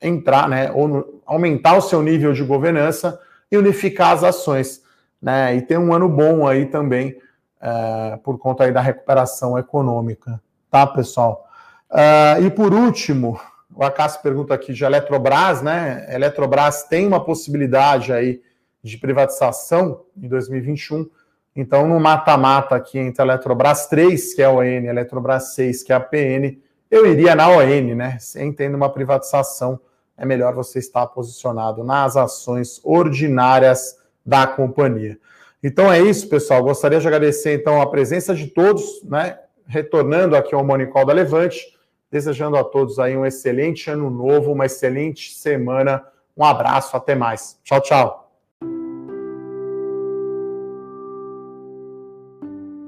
entrar, 0.00 0.48
né, 0.48 0.70
ou 0.72 1.22
aumentar 1.24 1.76
o 1.76 1.80
seu 1.80 2.02
nível 2.02 2.32
de 2.32 2.42
governança 2.42 3.18
e 3.50 3.56
unificar 3.56 4.10
as 4.10 4.24
ações 4.24 4.82
né? 5.22 5.54
E 5.54 5.62
tem 5.62 5.78
um 5.78 5.94
ano 5.94 6.08
bom 6.08 6.46
aí 6.46 6.66
também 6.66 7.16
é, 7.60 8.18
por 8.24 8.36
conta 8.38 8.64
aí 8.64 8.72
da 8.72 8.80
recuperação 8.80 9.56
econômica, 9.56 10.42
tá, 10.68 10.84
pessoal? 10.84 11.46
Uh, 11.88 12.42
e 12.42 12.50
por 12.50 12.72
último, 12.72 13.38
o 13.74 13.84
Acácio 13.84 14.22
pergunta 14.22 14.54
aqui 14.54 14.72
de 14.72 14.84
Eletrobras, 14.84 15.62
né? 15.62 16.06
Eletrobras 16.08 16.84
tem 16.84 17.06
uma 17.06 17.24
possibilidade 17.24 18.12
aí 18.12 18.42
de 18.82 18.98
privatização 18.98 20.02
em 20.16 20.28
2021. 20.28 21.08
Então, 21.54 21.86
no 21.86 22.00
mata-mata 22.00 22.74
aqui 22.74 22.98
entre 22.98 23.22
a 23.22 23.24
Eletrobras 23.24 23.86
3, 23.86 24.34
que 24.34 24.42
é 24.42 24.46
a 24.46 24.50
ON, 24.50 24.60
a 24.60 24.64
Eletrobras 24.64 25.54
6, 25.54 25.82
que 25.82 25.92
é 25.92 25.96
a 25.96 26.00
PN, 26.00 26.58
eu 26.90 27.06
iria 27.06 27.34
na 27.34 27.48
ON, 27.48 27.94
né? 27.94 28.18
Sem 28.18 28.52
tendo 28.52 28.76
uma 28.76 28.90
privatização, 28.90 29.80
é 30.16 30.24
melhor 30.26 30.54
você 30.54 30.78
estar 30.78 31.06
posicionado 31.06 31.82
nas 31.82 32.16
ações 32.16 32.80
ordinárias 32.84 33.96
da 34.24 34.46
companhia. 34.46 35.18
Então 35.62 35.90
é 35.92 36.00
isso, 36.00 36.28
pessoal. 36.28 36.62
Gostaria 36.62 36.98
de 36.98 37.06
agradecer 37.06 37.54
então 37.54 37.80
a 37.80 37.86
presença 37.86 38.34
de 38.34 38.48
todos, 38.48 39.02
né? 39.04 39.38
Retornando 39.66 40.36
aqui 40.36 40.54
ao 40.54 40.64
Monicol 40.64 41.06
da 41.06 41.12
Levante, 41.12 41.71
desejando 42.12 42.56
a 42.56 42.62
todos 42.62 42.98
aí 42.98 43.16
um 43.16 43.24
excelente 43.26 43.90
ano 43.90 44.10
novo, 44.10 44.52
uma 44.52 44.66
excelente 44.66 45.32
semana. 45.32 46.04
Um 46.36 46.44
abraço, 46.44 46.96
até 46.96 47.14
mais. 47.14 47.58
Tchau, 47.64 47.80
tchau. 47.80 48.30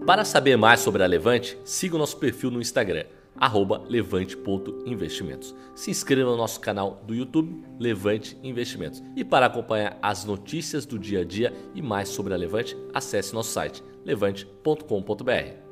Para 0.07 0.25
saber 0.27 0.59
mais 0.59 0.81
sobre 0.81 1.03
a 1.03 1.07
Levante, 1.07 1.59
siga 1.65 1.97
o 1.97 1.99
nosso 1.99 2.19
perfil 2.19 2.51
no 2.51 2.61
Instagram 2.61 3.07
levante.investimentos. 3.89 5.55
Se 5.75 5.91
inscreva 5.91 6.31
no 6.31 6.37
nosso 6.37 6.61
canal 6.61 7.03
do 7.07 7.15
YouTube 7.15 7.65
Levante 7.79 8.39
Investimentos. 8.43 9.03
E 9.17 9.25
para 9.25 9.47
acompanhar 9.47 9.99
as 10.01 10.25
notícias 10.25 10.87
do 10.87 10.99
dia 10.99 11.21
a 11.21 11.25
dia 11.25 11.53
e 11.75 11.83
mais 11.83 12.09
sobre 12.09 12.35
a 12.35 12.37
Levante, 12.37 12.77
acesse 12.93 13.35
nosso 13.35 13.51
site 13.51 13.83
levante.com.br. 14.05 15.64